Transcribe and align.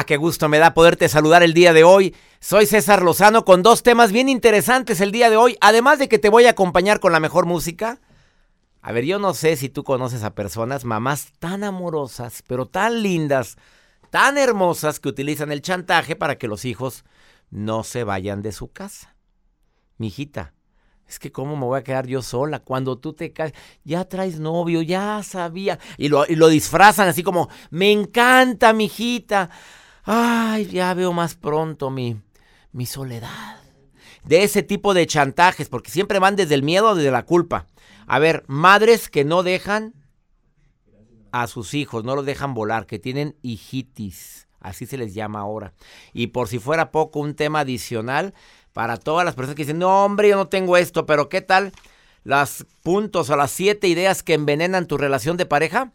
Ah, 0.00 0.04
qué 0.04 0.16
gusto 0.16 0.48
me 0.48 0.60
da 0.60 0.74
poderte 0.74 1.08
saludar 1.08 1.42
el 1.42 1.54
día 1.54 1.72
de 1.72 1.82
hoy. 1.82 2.14
Soy 2.38 2.66
César 2.66 3.02
Lozano 3.02 3.44
con 3.44 3.64
dos 3.64 3.82
temas 3.82 4.12
bien 4.12 4.28
interesantes 4.28 5.00
el 5.00 5.10
día 5.10 5.28
de 5.28 5.36
hoy. 5.36 5.56
Además 5.60 5.98
de 5.98 6.08
que 6.08 6.20
te 6.20 6.28
voy 6.28 6.44
a 6.44 6.50
acompañar 6.50 7.00
con 7.00 7.10
la 7.10 7.18
mejor 7.18 7.46
música. 7.46 7.98
A 8.80 8.92
ver, 8.92 9.04
yo 9.04 9.18
no 9.18 9.34
sé 9.34 9.56
si 9.56 9.68
tú 9.68 9.82
conoces 9.82 10.22
a 10.22 10.36
personas, 10.36 10.84
mamás 10.84 11.32
tan 11.40 11.64
amorosas, 11.64 12.44
pero 12.46 12.66
tan 12.66 13.02
lindas, 13.02 13.56
tan 14.10 14.38
hermosas 14.38 15.00
que 15.00 15.08
utilizan 15.08 15.50
el 15.50 15.62
chantaje 15.62 16.14
para 16.14 16.38
que 16.38 16.46
los 16.46 16.64
hijos 16.64 17.04
no 17.50 17.82
se 17.82 18.04
vayan 18.04 18.40
de 18.40 18.52
su 18.52 18.70
casa. 18.70 19.16
Mi 19.96 20.06
hijita, 20.06 20.54
es 21.08 21.18
que 21.18 21.32
cómo 21.32 21.56
me 21.56 21.64
voy 21.64 21.80
a 21.80 21.82
quedar 21.82 22.06
yo 22.06 22.22
sola 22.22 22.60
cuando 22.60 22.98
tú 22.98 23.14
te 23.14 23.32
caes, 23.32 23.52
ya 23.82 24.04
traes 24.04 24.38
novio, 24.38 24.80
ya 24.80 25.24
sabía. 25.24 25.80
Y 25.96 26.08
lo, 26.08 26.24
y 26.24 26.36
lo 26.36 26.46
disfrazan 26.46 27.08
así 27.08 27.24
como, 27.24 27.48
me 27.70 27.90
encanta, 27.90 28.72
mi 28.72 28.84
hijita. 28.84 29.50
Ay, 30.10 30.64
ya 30.68 30.94
veo 30.94 31.12
más 31.12 31.34
pronto 31.34 31.90
mi, 31.90 32.18
mi 32.72 32.86
soledad. 32.86 33.60
De 34.24 34.42
ese 34.42 34.62
tipo 34.62 34.94
de 34.94 35.06
chantajes, 35.06 35.68
porque 35.68 35.90
siempre 35.90 36.18
van 36.18 36.34
desde 36.34 36.54
el 36.54 36.62
miedo 36.62 36.88
o 36.88 36.94
desde 36.94 37.10
la 37.10 37.26
culpa. 37.26 37.66
A 38.06 38.18
ver, 38.18 38.42
madres 38.46 39.10
que 39.10 39.26
no 39.26 39.42
dejan 39.42 39.92
a 41.30 41.46
sus 41.46 41.74
hijos, 41.74 42.04
no 42.04 42.16
los 42.16 42.24
dejan 42.24 42.54
volar, 42.54 42.86
que 42.86 42.98
tienen 42.98 43.36
hijitis, 43.42 44.48
así 44.60 44.86
se 44.86 44.96
les 44.96 45.12
llama 45.12 45.40
ahora. 45.40 45.74
Y 46.14 46.28
por 46.28 46.48
si 46.48 46.58
fuera 46.58 46.90
poco, 46.90 47.20
un 47.20 47.34
tema 47.34 47.60
adicional 47.60 48.32
para 48.72 48.96
todas 48.96 49.26
las 49.26 49.34
personas 49.34 49.56
que 49.56 49.64
dicen, 49.64 49.78
no 49.78 50.06
hombre, 50.06 50.30
yo 50.30 50.36
no 50.36 50.48
tengo 50.48 50.78
esto, 50.78 51.04
pero 51.04 51.28
¿qué 51.28 51.42
tal 51.42 51.72
las 52.24 52.64
puntos 52.82 53.28
o 53.28 53.36
las 53.36 53.50
siete 53.50 53.88
ideas 53.88 54.22
que 54.22 54.32
envenenan 54.32 54.86
tu 54.86 54.96
relación 54.96 55.36
de 55.36 55.44
pareja? 55.44 55.92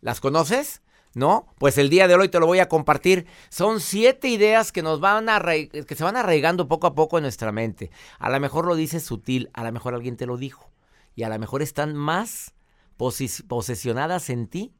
¿Las 0.00 0.20
conoces? 0.20 0.80
¿No? 1.14 1.46
Pues 1.58 1.78
el 1.78 1.90
día 1.90 2.08
de 2.08 2.14
hoy 2.14 2.28
te 2.28 2.40
lo 2.40 2.46
voy 2.46 2.58
a 2.58 2.68
compartir. 2.68 3.26
Son 3.48 3.80
siete 3.80 4.28
ideas 4.28 4.72
que 4.72 4.82
nos 4.82 5.00
van 5.00 5.28
a 5.28 5.40
que 5.40 5.94
se 5.94 6.04
van 6.04 6.16
arraigando 6.16 6.68
poco 6.68 6.86
a 6.86 6.94
poco 6.94 7.18
en 7.18 7.22
nuestra 7.22 7.52
mente. 7.52 7.90
A 8.18 8.30
lo 8.30 8.40
mejor 8.40 8.66
lo 8.66 8.74
dices 8.74 9.04
sutil, 9.04 9.50
a 9.54 9.64
lo 9.64 9.72
mejor 9.72 9.94
alguien 9.94 10.16
te 10.16 10.26
lo 10.26 10.36
dijo. 10.36 10.70
Y 11.14 11.22
a 11.22 11.28
lo 11.28 11.38
mejor 11.38 11.62
están 11.62 11.94
más 11.94 12.54
posesionadas 12.96 14.30
en 14.30 14.48
ti 14.48 14.74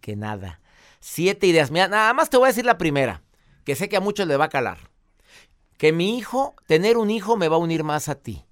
que 0.00 0.16
nada. 0.16 0.60
Siete 1.00 1.46
ideas. 1.46 1.70
Mira, 1.70 1.88
nada 1.88 2.12
más 2.14 2.30
te 2.30 2.36
voy 2.36 2.46
a 2.46 2.48
decir 2.48 2.64
la 2.64 2.78
primera, 2.78 3.22
que 3.64 3.74
sé 3.74 3.88
que 3.88 3.96
a 3.96 4.00
muchos 4.00 4.26
le 4.26 4.36
va 4.36 4.46
a 4.46 4.50
calar. 4.50 4.90
Que 5.76 5.92
mi 5.92 6.18
hijo, 6.18 6.54
tener 6.66 6.98
un 6.98 7.10
hijo 7.10 7.36
me 7.36 7.48
va 7.48 7.56
a 7.56 7.60
unir 7.60 7.84
más 7.84 8.08
a 8.08 8.16
ti. 8.16 8.44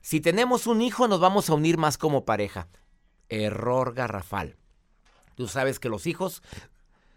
Si 0.00 0.20
tenemos 0.20 0.66
un 0.66 0.82
hijo, 0.82 1.06
nos 1.08 1.20
vamos 1.20 1.48
a 1.48 1.54
unir 1.54 1.78
más 1.78 1.96
como 1.96 2.24
pareja. 2.24 2.68
Error 3.28 3.94
garrafal. 3.94 4.56
Tú 5.40 5.48
sabes 5.48 5.80
que 5.80 5.88
los 5.88 6.06
hijos 6.06 6.42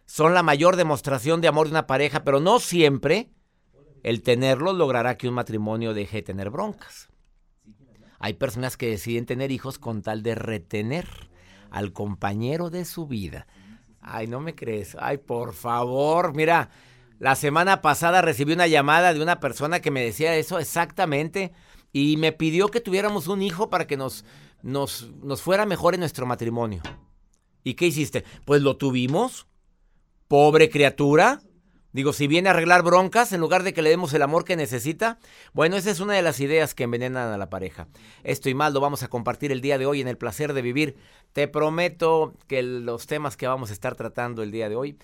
son 0.05 0.33
la 0.33 0.43
mayor 0.43 0.77
demostración 0.77 1.41
de 1.41 1.49
amor 1.49 1.67
de 1.67 1.71
una 1.71 1.87
pareja, 1.87 2.23
pero 2.23 2.39
no 2.39 2.61
siempre 2.61 3.31
el 4.01 4.21
tenerlos 4.21 4.77
logrará 4.77 5.17
que 5.17 5.27
un 5.27 5.33
matrimonio 5.33 5.93
deje 5.93 6.19
de 6.19 6.23
tener 6.23 6.49
broncas. 6.49 7.09
Hay 8.19 8.35
personas 8.35 8.77
que 8.77 8.87
deciden 8.87 9.25
tener 9.25 9.51
hijos 9.51 9.77
con 9.77 10.03
tal 10.03 10.23
de 10.23 10.35
retener 10.35 11.05
al 11.69 11.91
compañero 11.91 12.69
de 12.69 12.85
su 12.85 13.07
vida. 13.07 13.45
Ay, 13.99 14.27
no 14.27 14.39
me 14.39 14.55
crees. 14.55 14.95
Ay, 15.01 15.17
por 15.17 15.51
favor, 15.51 16.33
mira, 16.33 16.69
la 17.19 17.35
semana 17.35 17.81
pasada 17.81 18.21
recibí 18.21 18.53
una 18.53 18.67
llamada 18.67 19.13
de 19.13 19.21
una 19.21 19.41
persona 19.41 19.81
que 19.81 19.91
me 19.91 20.01
decía 20.01 20.33
eso 20.37 20.59
exactamente 20.59 21.51
y 21.91 22.15
me 22.15 22.31
pidió 22.31 22.69
que 22.69 22.79
tuviéramos 22.79 23.27
un 23.27 23.41
hijo 23.41 23.69
para 23.69 23.85
que 23.85 23.97
nos, 23.97 24.23
nos, 24.61 25.11
nos 25.21 25.41
fuera 25.41 25.65
mejor 25.65 25.93
en 25.93 25.99
nuestro 25.99 26.25
matrimonio. 26.25 26.81
¿Y 27.63 27.75
qué 27.75 27.87
hiciste? 27.87 28.23
Pues 28.45 28.61
lo 28.61 28.77
tuvimos. 28.77 29.47
Pobre 30.27 30.69
criatura. 30.69 31.41
Digo, 31.93 32.11
si 32.11 32.25
viene 32.25 32.49
a 32.49 32.53
arreglar 32.53 32.81
broncas 32.81 33.33
en 33.33 33.39
lugar 33.39 33.61
de 33.61 33.71
que 33.71 33.83
le 33.83 33.91
demos 33.91 34.13
el 34.13 34.23
amor 34.23 34.45
que 34.45 34.55
necesita. 34.55 35.19
Bueno, 35.53 35.77
esa 35.77 35.91
es 35.91 35.99
una 35.99 36.13
de 36.13 36.23
las 36.23 36.39
ideas 36.39 36.73
que 36.73 36.85
envenenan 36.85 37.31
a 37.31 37.37
la 37.37 37.51
pareja. 37.51 37.87
Esto 38.23 38.49
y 38.49 38.55
más 38.55 38.73
lo 38.73 38.79
vamos 38.79 39.03
a 39.03 39.09
compartir 39.09 39.51
el 39.51 39.61
día 39.61 39.77
de 39.77 39.85
hoy 39.85 40.01
en 40.01 40.07
el 40.07 40.17
placer 40.17 40.53
de 40.53 40.63
vivir. 40.63 40.95
Te 41.33 41.47
prometo 41.47 42.33
que 42.47 42.63
los 42.63 43.05
temas 43.05 43.37
que 43.37 43.47
vamos 43.47 43.69
a 43.69 43.73
estar 43.73 43.95
tratando 43.95 44.41
el 44.41 44.51
día 44.51 44.69
de 44.69 44.75
hoy 44.75 44.97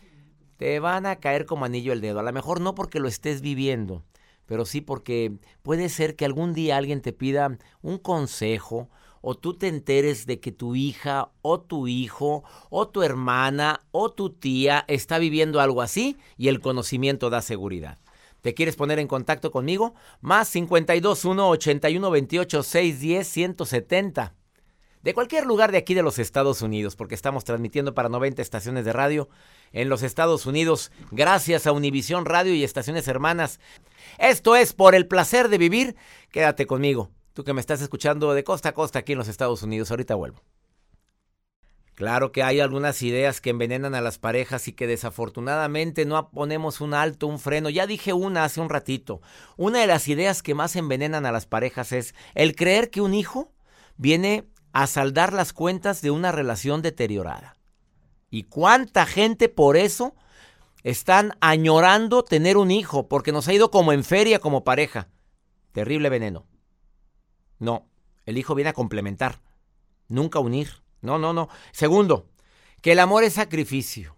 te 0.58 0.80
van 0.80 1.06
a 1.06 1.18
caer 1.18 1.46
como 1.46 1.64
anillo 1.64 1.94
el 1.94 2.02
dedo. 2.02 2.20
A 2.20 2.24
lo 2.24 2.34
mejor 2.34 2.60
no 2.60 2.74
porque 2.74 3.00
lo 3.00 3.08
estés 3.08 3.42
viviendo, 3.42 4.04
pero 4.48 4.66
sí 4.66 4.82
porque 4.82 5.32
puede 5.62 5.90
ser 5.90 6.16
que 6.16 6.26
algún 6.26 6.54
día 6.54 6.76
alguien 6.76 7.02
te 7.02 7.14
pida 7.14 7.58
un 7.82 8.00
consejo 8.00 8.90
o 9.22 9.36
tú 9.36 9.54
te 9.54 9.68
enteres 9.68 10.26
de 10.26 10.40
que 10.40 10.52
tu 10.52 10.76
hija 10.76 11.32
o 11.42 11.60
tu 11.60 11.88
hijo 11.88 12.44
o 12.70 12.88
tu 12.88 13.04
hermana 13.04 13.82
o 13.92 14.12
tu 14.12 14.30
tía 14.32 14.86
está 14.88 15.18
viviendo 15.18 15.60
algo 15.60 15.82
así 15.82 16.18
y 16.38 16.48
el 16.48 16.60
conocimiento 16.60 17.30
da 17.30 17.42
seguridad. 17.42 18.00
¿Te 18.42 18.54
quieres 18.54 18.76
poner 18.76 19.00
en 19.00 19.08
contacto 19.08 19.52
conmigo? 19.52 19.96
Más 20.22 20.48
52 20.48 21.26
1 21.26 21.50
81 21.50 22.12
28 22.12 22.64
610 22.64 23.28
170. 23.28 24.36
De 25.02 25.14
cualquier 25.14 25.46
lugar 25.46 25.72
de 25.72 25.78
aquí 25.78 25.94
de 25.94 26.04
los 26.04 26.20
Estados 26.20 26.62
Unidos, 26.62 26.98
porque 26.98 27.16
estamos 27.16 27.46
transmitiendo 27.46 27.94
para 27.94 28.10
90 28.10 28.42
estaciones 28.42 28.84
de 28.84 28.92
radio 28.92 29.30
en 29.72 29.88
los 29.88 30.04
Estados 30.04 30.46
Unidos, 30.46 30.92
gracias 31.12 31.68
a 31.68 31.72
Univisión 31.72 32.26
Radio 32.26 32.54
y 32.54 32.66
estaciones 32.66 33.08
hermanas. 33.08 33.62
Esto 34.18 34.58
es 34.58 34.74
por 34.74 34.96
el 34.96 35.08
placer 35.08 35.48
de 35.48 35.58
vivir. 35.58 35.96
Quédate 36.32 36.66
conmigo. 36.66 37.12
Tú 37.40 37.46
que 37.46 37.54
me 37.54 37.62
estás 37.62 37.80
escuchando 37.80 38.34
de 38.34 38.44
costa 38.44 38.68
a 38.68 38.74
costa 38.74 39.00
aquí 39.00 39.14
en 39.14 39.18
los 39.18 39.30
Estados 39.30 39.64
Unidos, 39.64 39.90
ahorita 39.92 40.14
vuelvo. 40.14 40.42
Claro 41.96 42.34
que 42.34 42.44
hay 42.44 42.60
algunas 42.60 43.02
ideas 43.02 43.40
que 43.40 43.52
envenenan 43.52 43.96
a 43.96 44.02
las 44.02 44.18
parejas 44.18 44.68
y 44.68 44.74
que 44.74 44.88
desafortunadamente 44.88 46.04
no 46.04 46.32
ponemos 46.32 46.82
un 46.82 46.94
alto, 46.94 47.28
un 47.28 47.40
freno. 47.40 47.70
Ya 47.70 47.88
dije 47.88 48.12
una 48.12 48.44
hace 48.44 48.60
un 48.60 48.68
ratito. 48.68 49.22
Una 49.56 49.80
de 49.80 49.88
las 49.88 50.10
ideas 50.10 50.44
que 50.44 50.54
más 50.54 50.76
envenenan 50.76 51.26
a 51.26 51.32
las 51.32 51.46
parejas 51.46 51.94
es 51.94 52.14
el 52.36 52.58
creer 52.58 52.90
que 52.90 53.00
un 53.00 53.14
hijo 53.14 53.54
viene 53.96 54.44
a 54.74 54.86
saldar 54.86 55.32
las 55.32 55.54
cuentas 55.54 56.02
de 56.02 56.12
una 56.12 56.34
relación 56.34 56.82
deteriorada. 56.82 57.56
¿Y 58.30 58.44
cuánta 58.50 59.06
gente 59.06 59.48
por 59.48 59.78
eso 59.78 60.14
están 60.84 61.38
añorando 61.40 62.22
tener 62.22 62.58
un 62.58 62.70
hijo? 62.70 63.08
Porque 63.08 63.32
nos 63.32 63.48
ha 63.48 63.54
ido 63.54 63.72
como 63.72 63.94
en 63.94 64.04
feria 64.04 64.40
como 64.40 64.66
pareja. 64.66 65.08
Terrible 65.72 66.10
veneno. 66.10 66.46
No, 67.60 67.86
el 68.26 68.38
hijo 68.38 68.56
viene 68.56 68.70
a 68.70 68.74
complementar, 68.74 69.42
nunca 70.08 70.40
unir. 70.40 70.82
No, 71.02 71.18
no, 71.18 71.34
no. 71.34 71.50
Segundo, 71.72 72.28
que 72.82 72.94
el 72.94 73.00
amor 73.00 73.24
es 73.24 73.34
sacrificio. 73.34 74.16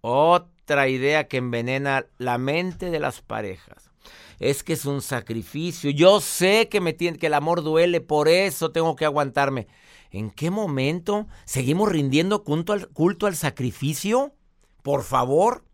Otra 0.00 0.88
idea 0.88 1.28
que 1.28 1.38
envenena 1.38 2.06
la 2.18 2.38
mente 2.38 2.90
de 2.90 3.00
las 3.00 3.20
parejas. 3.20 3.90
Es 4.38 4.62
que 4.62 4.74
es 4.74 4.84
un 4.84 5.00
sacrificio. 5.00 5.90
Yo 5.90 6.20
sé 6.20 6.68
que 6.68 6.80
me 6.80 6.92
tiene, 6.92 7.18
que 7.18 7.26
el 7.26 7.34
amor 7.34 7.62
duele, 7.62 8.00
por 8.00 8.28
eso 8.28 8.70
tengo 8.70 8.96
que 8.96 9.04
aguantarme. 9.04 9.66
¿En 10.10 10.30
qué 10.30 10.50
momento 10.50 11.26
seguimos 11.44 11.90
rindiendo 11.90 12.44
al, 12.68 12.88
culto 12.88 13.26
al 13.26 13.36
sacrificio? 13.36 14.34
Por 14.82 15.02
favor. 15.02 15.64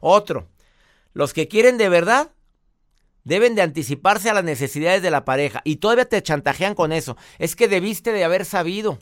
Otro, 0.00 0.48
los 1.12 1.32
que 1.32 1.48
quieren 1.48 1.78
de 1.78 1.88
verdad 1.88 2.32
Deben 3.24 3.54
de 3.54 3.62
anticiparse 3.62 4.30
a 4.30 4.34
las 4.34 4.44
necesidades 4.44 5.02
de 5.02 5.10
la 5.10 5.24
pareja 5.24 5.60
y 5.64 5.76
todavía 5.76 6.08
te 6.08 6.22
chantajean 6.22 6.74
con 6.74 6.92
eso. 6.92 7.16
Es 7.38 7.54
que 7.54 7.68
debiste 7.68 8.12
de 8.12 8.24
haber 8.24 8.44
sabido 8.44 8.98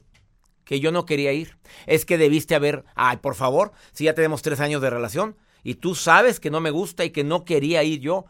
que 0.65 0.79
yo 0.79 0.93
no 0.93 1.07
quería 1.07 1.33
ir. 1.33 1.59
Es 1.87 2.05
que 2.05 2.19
debiste 2.19 2.55
haber, 2.55 2.85
ay, 2.95 3.17
por 3.17 3.35
favor, 3.35 3.73
si 3.93 4.05
ya 4.05 4.15
tenemos 4.15 4.43
tres 4.43 4.61
años 4.61 4.83
de 4.83 4.91
relación 4.91 5.37
y 5.63 5.75
tú 5.75 5.95
sabes 5.95 6.39
que 6.39 6.51
no 6.51 6.61
me 6.61 6.71
gusta 6.71 7.05
y 7.05 7.11
que 7.11 7.25
no 7.25 7.45
quería 7.45 7.83
ir 7.83 8.01
yo, 8.01 8.27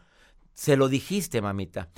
se 0.55 0.77
lo 0.77 0.89
dijiste, 0.89 1.43
mamita. 1.43 1.89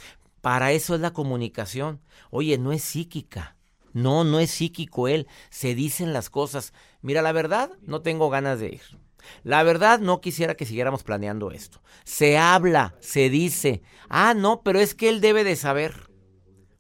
Para 0.41 0.73
eso 0.73 0.95
es 0.95 1.01
la 1.01 1.13
comunicación. 1.13 2.01
Oye, 2.31 2.59
no 2.59 2.73
es 2.73 2.83
psíquica. 2.83 3.57
No, 3.93 4.25
no 4.25 4.41
es 4.41 4.51
psíquico 4.51 5.07
él. 5.07 5.29
Se 5.51 5.75
dicen 5.75 6.13
las 6.13 6.31
cosas. 6.31 6.73
Mira, 7.03 7.23
la 7.23 7.33
verdad, 7.33 7.71
no 7.83 8.03
tengo 8.03 8.31
ganas 8.31 8.59
de 8.59 8.69
ir. 8.69 9.02
La 9.43 9.63
verdad, 9.63 10.01
no 10.01 10.21
quisiera 10.21 10.55
que 10.55 10.67
siguiéramos 10.67 11.03
planeando 11.03 11.51
esto. 11.51 11.83
Se 12.05 12.39
habla, 12.39 12.95
se 13.01 13.31
dice, 13.31 13.83
ah, 14.09 14.35
no, 14.35 14.63
pero 14.63 14.81
es 14.81 14.95
que 14.95 15.09
él 15.09 15.21
debe 15.21 15.45
de 15.45 15.57
saber. 15.57 16.11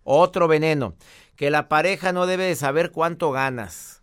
Otro 0.04 0.48
veneno, 0.48 0.96
que 1.36 1.50
la 1.50 1.68
pareja 1.68 2.12
no 2.12 2.26
debe 2.26 2.44
de 2.44 2.56
saber 2.56 2.90
cuánto 2.90 3.30
ganas. 3.30 4.02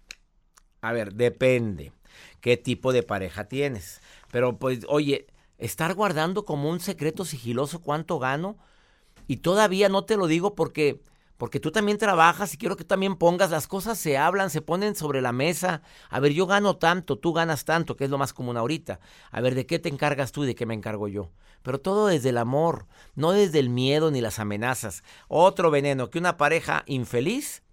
A 0.81 0.93
ver, 0.93 1.13
depende 1.13 1.91
qué 2.41 2.57
tipo 2.57 2.93
de 2.93 3.03
pareja 3.03 3.45
tienes. 3.45 4.01
Pero 4.31 4.57
pues, 4.59 4.85
oye, 4.87 5.27
estar 5.57 5.93
guardando 5.93 6.45
como 6.45 6.69
un 6.69 6.79
secreto 6.79 7.25
sigiloso 7.25 7.81
cuánto 7.81 8.19
gano 8.19 8.57
y 9.27 9.37
todavía 9.37 9.89
no 9.89 10.05
te 10.05 10.17
lo 10.17 10.27
digo 10.27 10.55
porque 10.55 11.01
porque 11.39 11.61
tú 11.61 11.71
también 11.71 11.97
trabajas 11.97 12.53
y 12.53 12.57
quiero 12.57 12.75
que 12.75 12.83
también 12.83 13.15
pongas, 13.15 13.49
las 13.49 13.65
cosas 13.65 13.97
se 13.97 14.17
hablan, 14.17 14.49
se 14.49 14.61
ponen 14.61 14.93
sobre 14.93 15.21
la 15.21 15.31
mesa. 15.31 15.81
A 16.09 16.19
ver, 16.19 16.33
yo 16.33 16.45
gano 16.45 16.75
tanto, 16.75 17.17
tú 17.17 17.31
ganas 17.31 17.63
tanto, 17.63 17.95
que 17.95 18.03
es 18.03 18.09
lo 18.09 18.17
más 18.17 18.33
común 18.33 18.57
ahorita. 18.57 18.99
A 19.31 19.39
ver, 19.39 19.55
¿de 19.55 19.65
qué 19.65 19.79
te 19.79 19.87
encargas 19.87 20.33
tú 20.33 20.43
y 20.43 20.47
de 20.47 20.55
qué 20.55 20.65
me 20.65 20.73
encargo 20.73 21.07
yo? 21.07 21.31
Pero 21.63 21.79
todo 21.79 22.07
desde 22.07 22.29
el 22.29 22.37
amor, 22.37 22.87
no 23.15 23.31
desde 23.31 23.59
el 23.59 23.69
miedo 23.69 24.11
ni 24.11 24.19
las 24.19 24.37
amenazas. 24.37 25.01
Otro 25.29 25.71
veneno, 25.71 26.09
que 26.09 26.19
una 26.19 26.35
pareja 26.35 26.83
infeliz 26.87 27.63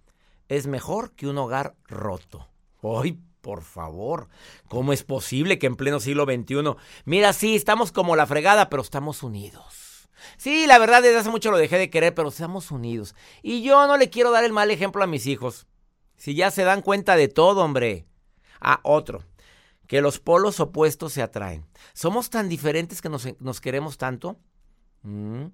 es 0.47 0.65
mejor 0.65 1.11
que 1.11 1.27
un 1.27 1.37
hogar 1.37 1.75
roto. 1.89 2.47
Hoy, 2.79 3.19
por 3.41 3.63
favor, 3.63 4.29
¿cómo 4.69 4.93
es 4.93 5.03
posible 5.03 5.59
que 5.59 5.67
en 5.67 5.75
pleno 5.75 5.99
siglo 5.99 6.23
XXI, 6.23 6.77
mira, 7.03 7.33
sí, 7.33 7.57
estamos 7.57 7.91
como 7.91 8.15
la 8.15 8.27
fregada, 8.27 8.69
pero 8.69 8.81
estamos 8.81 9.23
unidos? 9.23 9.86
Sí, 10.37 10.67
la 10.67 10.79
verdad, 10.79 11.01
desde 11.01 11.17
hace 11.17 11.29
mucho 11.29 11.51
lo 11.51 11.57
dejé 11.57 11.77
de 11.77 11.89
querer, 11.89 12.13
pero 12.13 12.29
estamos 12.29 12.71
unidos. 12.71 13.15
Y 13.41 13.61
yo 13.61 13.87
no 13.87 13.97
le 13.97 14.09
quiero 14.09 14.31
dar 14.31 14.43
el 14.43 14.53
mal 14.53 14.71
ejemplo 14.71 15.03
a 15.03 15.07
mis 15.07 15.25
hijos. 15.27 15.67
Si 16.17 16.35
ya 16.35 16.51
se 16.51 16.63
dan 16.63 16.81
cuenta 16.81 17.15
de 17.15 17.27
todo, 17.27 17.63
hombre. 17.63 18.05
Ah, 18.59 18.79
otro. 18.83 19.23
Que 19.87 20.01
los 20.01 20.19
polos 20.19 20.59
opuestos 20.59 21.13
se 21.13 21.21
atraen. 21.21 21.65
¿Somos 21.93 22.29
tan 22.29 22.49
diferentes 22.49 23.01
que 23.01 23.09
nos, 23.09 23.61
queremos 23.61 23.97
tanto? 23.97 24.37
Mm. 25.03 25.45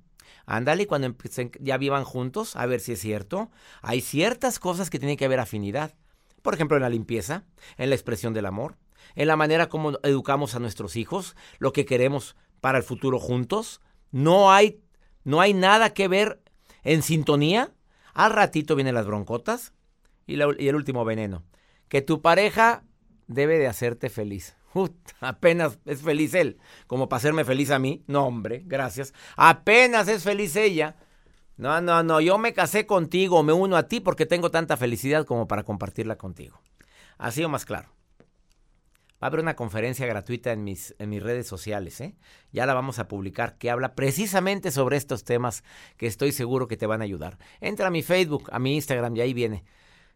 Ándale, 0.46 0.88
cuando 0.88 1.16
ya 1.60 1.78
vivan 1.78 2.04
juntos, 2.04 2.56
a 2.56 2.66
ver 2.66 2.80
si 2.80 2.94
es 2.94 3.00
cierto. 3.00 3.52
Hay 3.82 4.02
ciertas 4.02 4.60
cosas 4.60 4.90
que 4.90 5.00
tienen 5.00 5.18
que 5.18 5.26
haber 5.26 5.40
afinidad. 5.40 5.94
Por 6.42 6.54
ejemplo, 6.54 6.78
en 6.78 6.84
la 6.84 6.90
limpieza, 6.90 7.44
en 7.78 7.90
la 7.90 7.96
expresión 7.96 8.34
del 8.34 8.46
amor, 8.46 8.78
en 9.16 9.28
la 9.28 9.36
manera 9.36 9.70
como 9.70 10.00
educamos 10.04 10.56
a 10.56 10.60
nuestros 10.60 10.96
hijos, 10.96 11.36
lo 11.60 11.72
que 11.72 11.86
queremos 11.86 12.36
para 12.62 12.78
el 12.78 12.84
futuro 12.84 13.20
juntos. 13.20 13.82
No 14.14 14.54
hay, 14.54 14.80
no 15.26 15.42
hay 15.42 15.54
nada 15.54 15.94
que 15.94 16.08
ver 16.08 16.42
en 16.84 17.02
sintonía. 17.02 17.74
Al 18.14 18.32
ratito 18.32 18.76
vienen 18.76 18.96
las 18.96 19.06
broncotas 19.06 19.74
y, 20.26 20.36
y 20.36 20.68
el 20.70 20.76
último 20.76 21.04
veneno. 21.04 21.44
Que 21.90 22.02
tu 22.02 22.22
pareja 22.22 22.84
debe 23.28 23.60
de 23.60 23.68
hacerte 23.68 24.10
feliz 24.10 24.56
apenas 25.20 25.80
es 25.86 26.02
feliz 26.02 26.34
él, 26.34 26.58
como 26.88 27.10
para 27.10 27.18
hacerme 27.18 27.46
feliz 27.46 27.72
a 27.72 27.80
mí. 27.80 28.04
No, 28.08 28.26
hombre, 28.26 28.64
gracias. 28.66 29.14
Apenas 29.36 30.08
es 30.08 30.24
feliz 30.24 30.56
ella. 30.56 30.96
No, 31.58 31.82
no, 31.82 32.04
no, 32.04 32.20
yo 32.20 32.38
me 32.38 32.54
casé 32.54 32.86
contigo, 32.86 33.44
me 33.44 33.54
uno 33.54 33.78
a 33.78 33.88
ti 33.88 34.00
porque 34.00 34.26
tengo 34.26 34.50
tanta 34.50 34.76
felicidad 34.76 35.26
como 35.26 35.48
para 35.48 35.64
compartirla 35.64 36.18
contigo. 36.18 36.62
Así 37.18 37.44
o 37.44 37.50
más 37.50 37.66
claro. 37.66 37.90
Va 39.24 39.28
a 39.28 39.30
haber 39.30 39.40
una 39.40 39.56
conferencia 39.56 40.06
gratuita 40.06 40.52
en 40.52 40.66
mis, 40.66 40.96
en 41.00 41.10
mis 41.10 41.24
redes 41.24 41.48
sociales, 41.48 42.02
¿eh? 42.02 42.14
Ya 42.52 42.66
la 42.66 42.74
vamos 42.74 43.00
a 43.00 43.08
publicar, 43.08 43.58
que 43.58 43.70
habla 43.70 43.96
precisamente 43.96 44.70
sobre 44.70 44.98
estos 44.98 45.24
temas 45.24 45.64
que 45.96 46.08
estoy 46.08 46.34
seguro 46.34 46.68
que 46.68 46.76
te 46.76 46.88
van 46.88 47.00
a 47.00 47.06
ayudar. 47.06 47.38
Entra 47.62 47.88
a 47.88 47.90
mi 47.90 48.04
Facebook, 48.04 48.50
a 48.52 48.60
mi 48.60 48.76
Instagram 48.76 49.16
y 49.16 49.22
ahí 49.22 49.34
viene. 49.34 49.64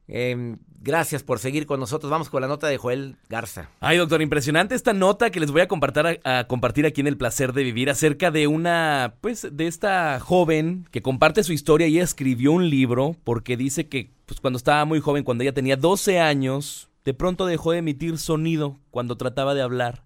Em, 0.09 0.57
gracias 0.81 1.23
por 1.23 1.39
seguir 1.39 1.65
con 1.65 1.79
nosotros. 1.79 2.11
Vamos 2.11 2.29
con 2.29 2.41
la 2.41 2.49
nota 2.49 2.67
de 2.67 2.75
Joel 2.75 3.15
Garza. 3.29 3.69
Ay, 3.79 3.95
doctor, 3.95 4.21
impresionante 4.21 4.75
esta 4.75 4.91
nota 4.91 5.29
que 5.29 5.39
les 5.39 5.51
voy 5.51 5.61
a 5.61 5.69
compartir, 5.69 6.19
a, 6.25 6.43
compartir 6.45 6.85
aquí 6.85 6.99
en 6.99 7.07
El 7.07 7.15
Placer 7.15 7.53
de 7.53 7.63
Vivir 7.63 7.89
acerca 7.89 8.29
de 8.29 8.47
una, 8.47 9.15
pues, 9.21 9.47
de 9.49 9.67
esta 9.67 10.19
joven 10.19 10.85
que 10.91 11.01
comparte 11.01 11.45
su 11.45 11.53
historia 11.53 11.87
y 11.87 11.99
escribió 11.99 12.51
un 12.51 12.69
libro 12.69 13.15
porque 13.23 13.55
dice 13.55 13.87
que, 13.87 14.11
pues, 14.25 14.41
cuando 14.41 14.57
estaba 14.57 14.83
muy 14.83 14.99
joven, 14.99 15.23
cuando 15.23 15.45
ella 15.45 15.53
tenía 15.53 15.77
12 15.77 16.19
años, 16.19 16.89
de 17.07 17.13
pronto 17.13 17.45
dejó 17.45 17.71
de 17.71 17.77
emitir 17.77 18.17
sonido 18.17 18.81
cuando 18.91 19.15
trataba 19.15 19.53
de 19.53 19.61
hablar. 19.61 20.03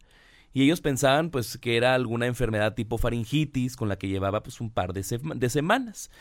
Y 0.53 0.61
ellos 0.61 0.81
pensaban, 0.81 1.31
pues, 1.31 1.57
que 1.57 1.75
era 1.75 1.95
alguna 1.95 2.27
enfermedad 2.27 2.75
tipo 2.75 2.99
faringitis 2.99 3.75
con 3.75 3.89
la 3.89 3.95
que 3.95 4.07
llevaba, 4.07 4.43
pues, 4.43 4.61
un 4.61 4.69
par 4.69 4.93
de, 4.93 5.03
de 5.35 5.49
semanas. 5.49 6.11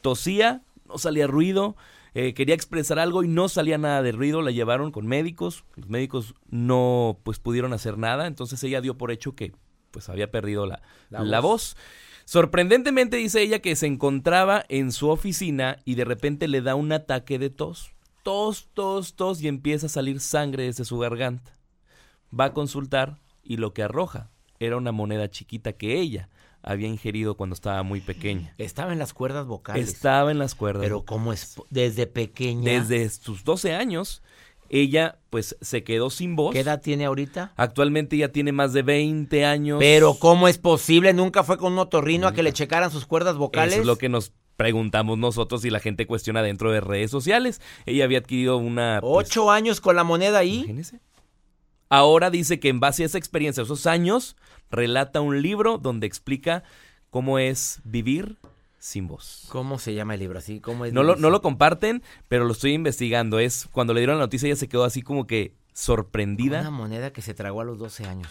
Tosía, 0.00 0.64
no 0.88 0.98
salía 0.98 1.28
ruido 1.28 1.76
eh, 2.12 2.34
quería 2.34 2.56
expresar 2.56 2.98
algo 2.98 3.22
y 3.22 3.28
no 3.28 3.48
salía 3.48 3.78
nada 3.78 4.02
de 4.02 4.10
ruido, 4.10 4.42
la 4.42 4.50
llevaron 4.50 4.90
con 4.90 5.06
médicos, 5.06 5.64
los 5.76 5.88
médicos 5.88 6.34
no 6.48 7.20
pues 7.22 7.38
pudieron 7.38 7.72
hacer 7.72 7.98
nada, 7.98 8.26
entonces 8.26 8.64
ella 8.64 8.80
dio 8.80 8.98
por 8.98 9.12
hecho 9.12 9.36
que 9.36 9.52
pues 9.92 10.08
había 10.08 10.28
perdido 10.32 10.66
la, 10.66 10.82
la, 11.10 11.38
voz. 11.38 11.76
Sorprendentemente 12.24 13.16
dice 13.16 13.42
ella 13.42 13.60
que 13.60 13.76
se 13.76 13.86
encontraba 13.86 14.64
en 14.68 14.90
su 14.90 15.08
oficina 15.08 15.78
y 15.84 15.94
de 15.94 16.04
repente 16.04 16.48
le 16.48 16.62
da 16.62 16.74
un 16.74 16.90
ataque 16.90 17.38
de 17.38 17.50
tos. 17.50 17.92
Tos, 18.22 18.68
tos, 18.74 19.14
tos 19.14 19.42
y 19.42 19.48
empieza 19.48 19.86
a 19.86 19.90
salir 19.90 20.20
sangre 20.20 20.64
desde 20.64 20.84
su 20.84 20.98
garganta. 20.98 21.56
Va 22.38 22.46
a 22.46 22.52
consultar 22.52 23.18
y 23.42 23.56
lo 23.56 23.72
que 23.72 23.82
arroja 23.82 24.30
era 24.58 24.76
una 24.76 24.92
moneda 24.92 25.30
chiquita 25.30 25.72
que 25.72 25.98
ella 25.98 26.28
había 26.62 26.88
ingerido 26.88 27.36
cuando 27.36 27.54
estaba 27.54 27.82
muy 27.82 28.00
pequeña. 28.00 28.54
Estaba 28.58 28.92
en 28.92 28.98
las 28.98 29.14
cuerdas 29.14 29.46
vocales. 29.46 29.88
Estaba 29.88 30.30
en 30.30 30.38
las 30.38 30.54
cuerdas. 30.54 30.82
Pero 30.82 31.04
¿cómo 31.04 31.32
es? 31.32 31.56
Desde 31.70 32.06
pequeña. 32.06 32.70
Desde 32.70 33.08
sus 33.08 33.44
12 33.44 33.74
años, 33.74 34.22
ella 34.68 35.18
pues 35.30 35.56
se 35.60 35.82
quedó 35.82 36.10
sin 36.10 36.36
voz. 36.36 36.52
¿Qué 36.52 36.60
edad 36.60 36.80
tiene 36.80 37.06
ahorita? 37.06 37.52
Actualmente 37.56 38.16
ya 38.16 38.28
tiene 38.28 38.52
más 38.52 38.72
de 38.72 38.82
20 38.82 39.44
años. 39.44 39.78
Pero 39.80 40.14
¿cómo 40.14 40.48
es 40.48 40.58
posible? 40.58 41.12
¿Nunca 41.12 41.42
fue 41.44 41.58
con 41.58 41.72
un 41.72 41.78
otorrino 41.78 42.28
a 42.28 42.32
que 42.32 42.42
le 42.42 42.52
checaran 42.52 42.90
sus 42.90 43.06
cuerdas 43.06 43.36
vocales? 43.36 43.74
Eso 43.74 43.82
es 43.82 43.86
lo 43.86 43.96
que 43.96 44.08
nos 44.08 44.32
preguntamos 44.60 45.16
nosotros 45.16 45.64
y 45.64 45.70
la 45.70 45.80
gente 45.80 46.06
cuestiona 46.06 46.42
dentro 46.42 46.70
de 46.70 46.82
redes 46.82 47.10
sociales. 47.10 47.62
Ella 47.86 48.04
había 48.04 48.18
adquirido 48.18 48.58
una... 48.58 48.98
Pues, 49.00 49.28
¿Ocho 49.28 49.50
años 49.50 49.80
con 49.80 49.96
la 49.96 50.04
moneda 50.04 50.40
ahí? 50.40 50.56
Imagínese. 50.56 51.00
Ahora 51.88 52.28
dice 52.28 52.60
que 52.60 52.68
en 52.68 52.78
base 52.78 53.02
a 53.02 53.06
esa 53.06 53.16
experiencia, 53.16 53.62
esos 53.62 53.86
años, 53.86 54.36
relata 54.70 55.22
un 55.22 55.40
libro 55.40 55.78
donde 55.78 56.06
explica 56.06 56.62
cómo 57.08 57.38
es 57.38 57.80
vivir 57.84 58.36
sin 58.78 59.08
voz. 59.08 59.46
¿Cómo 59.48 59.78
se 59.78 59.94
llama 59.94 60.12
el 60.12 60.20
libro 60.20 60.38
así? 60.38 60.60
¿Cómo 60.60 60.84
es 60.84 60.92
no, 60.92 61.04
lo, 61.04 61.16
no 61.16 61.30
lo 61.30 61.40
comparten, 61.40 62.02
pero 62.28 62.44
lo 62.44 62.52
estoy 62.52 62.74
investigando. 62.74 63.38
Es 63.38 63.66
cuando 63.72 63.94
le 63.94 64.00
dieron 64.00 64.18
la 64.18 64.26
noticia 64.26 64.46
ella 64.46 64.56
se 64.56 64.68
quedó 64.68 64.84
así 64.84 65.00
como 65.00 65.26
que 65.26 65.54
sorprendida. 65.72 66.60
Una 66.60 66.70
moneda 66.70 67.14
que 67.14 67.22
se 67.22 67.32
tragó 67.32 67.62
a 67.62 67.64
los 67.64 67.78
12 67.78 68.04
años. 68.04 68.30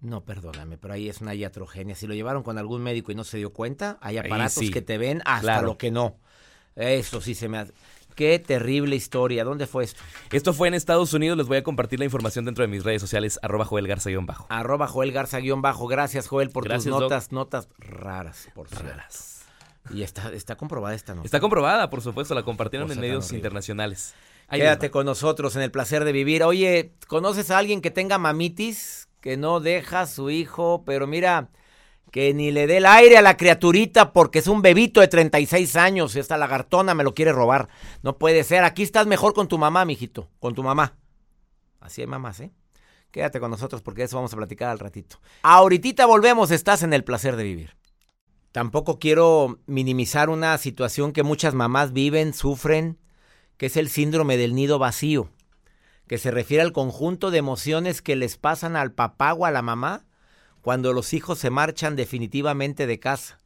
No, 0.00 0.24
perdóname, 0.24 0.78
pero 0.78 0.94
ahí 0.94 1.08
es 1.08 1.20
una 1.20 1.34
iatrogenia. 1.34 1.94
Si 1.94 2.06
lo 2.06 2.14
llevaron 2.14 2.42
con 2.42 2.56
algún 2.56 2.82
médico 2.82 3.12
y 3.12 3.14
no 3.14 3.24
se 3.24 3.36
dio 3.36 3.52
cuenta, 3.52 3.98
hay 4.00 4.18
aparatos 4.18 4.70
que 4.70 4.82
te 4.82 4.96
ven 4.96 5.20
hasta 5.24 5.62
lo 5.62 5.76
que 5.76 5.90
no. 5.90 6.16
Eso 6.74 7.20
sí 7.20 7.34
se 7.34 7.48
me 7.48 7.58
hace. 7.58 7.72
Qué 8.14 8.38
terrible 8.38 8.96
historia. 8.96 9.44
¿Dónde 9.44 9.66
fue 9.66 9.84
esto? 9.84 10.00
Esto 10.30 10.52
fue 10.52 10.68
en 10.68 10.74
Estados 10.74 11.12
Unidos. 11.14 11.38
Les 11.38 11.46
voy 11.46 11.58
a 11.58 11.62
compartir 11.62 11.98
la 11.98 12.04
información 12.04 12.44
dentro 12.44 12.62
de 12.62 12.68
mis 12.68 12.84
redes 12.84 13.00
sociales, 13.00 13.38
arroba 13.42 13.64
Joel 13.64 13.86
Garza-bajo. 13.86 14.46
Arroba 14.48 14.86
Joel 14.86 15.12
Garza-bajo. 15.12 15.86
Gracias, 15.86 16.28
Joel, 16.28 16.50
por 16.50 16.66
tus 16.66 16.86
notas, 16.86 17.32
notas 17.32 17.68
raras, 17.78 18.48
por 18.54 18.70
raras. 18.70 19.44
Y 19.92 20.02
está, 20.02 20.32
está 20.32 20.56
comprobada 20.56 20.94
esta 20.94 21.14
nota. 21.14 21.26
Está 21.26 21.40
comprobada, 21.40 21.90
por 21.90 22.02
supuesto. 22.02 22.34
La 22.34 22.42
compartieron 22.42 22.90
en 22.90 23.00
medios 23.00 23.32
internacionales. 23.32 24.14
Quédate 24.50 24.90
con 24.90 25.06
nosotros 25.06 25.56
en 25.56 25.62
el 25.62 25.70
placer 25.70 26.04
de 26.04 26.12
vivir. 26.12 26.42
Oye, 26.42 26.92
¿conoces 27.06 27.50
a 27.50 27.58
alguien 27.58 27.80
que 27.80 27.90
tenga 27.90 28.18
mamitis? 28.18 29.08
Que 29.20 29.36
no 29.36 29.60
deja 29.60 30.02
a 30.02 30.06
su 30.06 30.30
hijo, 30.30 30.82
pero 30.84 31.06
mira, 31.06 31.50
que 32.10 32.34
ni 32.34 32.50
le 32.50 32.66
dé 32.66 32.78
el 32.78 32.86
aire 32.86 33.18
a 33.18 33.22
la 33.22 33.36
criaturita 33.36 34.12
porque 34.12 34.40
es 34.40 34.46
un 34.46 34.62
bebito 34.62 35.00
de 35.00 35.08
36 35.08 35.76
años. 35.76 36.16
Esta 36.16 36.36
lagartona 36.36 36.94
me 36.94 37.04
lo 37.04 37.14
quiere 37.14 37.32
robar. 37.32 37.68
No 38.02 38.18
puede 38.18 38.44
ser. 38.44 38.64
Aquí 38.64 38.82
estás 38.82 39.06
mejor 39.06 39.34
con 39.34 39.48
tu 39.48 39.58
mamá, 39.58 39.84
mijito. 39.84 40.28
Con 40.38 40.54
tu 40.54 40.62
mamá. 40.62 40.96
Así 41.80 42.00
hay 42.00 42.06
mamás, 42.06 42.40
¿eh? 42.40 42.50
Quédate 43.10 43.40
con 43.40 43.50
nosotros 43.50 43.82
porque 43.82 44.04
eso 44.04 44.16
vamos 44.16 44.32
a 44.32 44.36
platicar 44.36 44.70
al 44.70 44.78
ratito. 44.78 45.20
Ahorita 45.42 46.06
volvemos. 46.06 46.50
Estás 46.50 46.82
en 46.82 46.92
el 46.92 47.04
placer 47.04 47.36
de 47.36 47.44
vivir. 47.44 47.76
Tampoco 48.52 48.98
quiero 48.98 49.60
minimizar 49.66 50.28
una 50.28 50.58
situación 50.58 51.12
que 51.12 51.22
muchas 51.22 51.54
mamás 51.54 51.92
viven, 51.92 52.34
sufren, 52.34 52.98
que 53.56 53.66
es 53.66 53.76
el 53.76 53.88
síndrome 53.88 54.36
del 54.36 54.56
nido 54.56 54.80
vacío, 54.80 55.30
que 56.10 56.18
se 56.18 56.32
refiere 56.32 56.64
al 56.64 56.72
conjunto 56.72 57.30
de 57.30 57.38
emociones 57.38 58.02
que 58.02 58.16
les 58.16 58.36
pasan 58.36 58.74
al 58.74 58.90
papá 58.90 59.32
o 59.32 59.46
a 59.46 59.52
la 59.52 59.62
mamá 59.62 60.06
cuando 60.60 60.92
los 60.92 61.12
hijos 61.12 61.38
se 61.38 61.50
marchan 61.50 61.94
definitivamente 61.94 62.88
de 62.88 62.98
casa. 62.98 63.38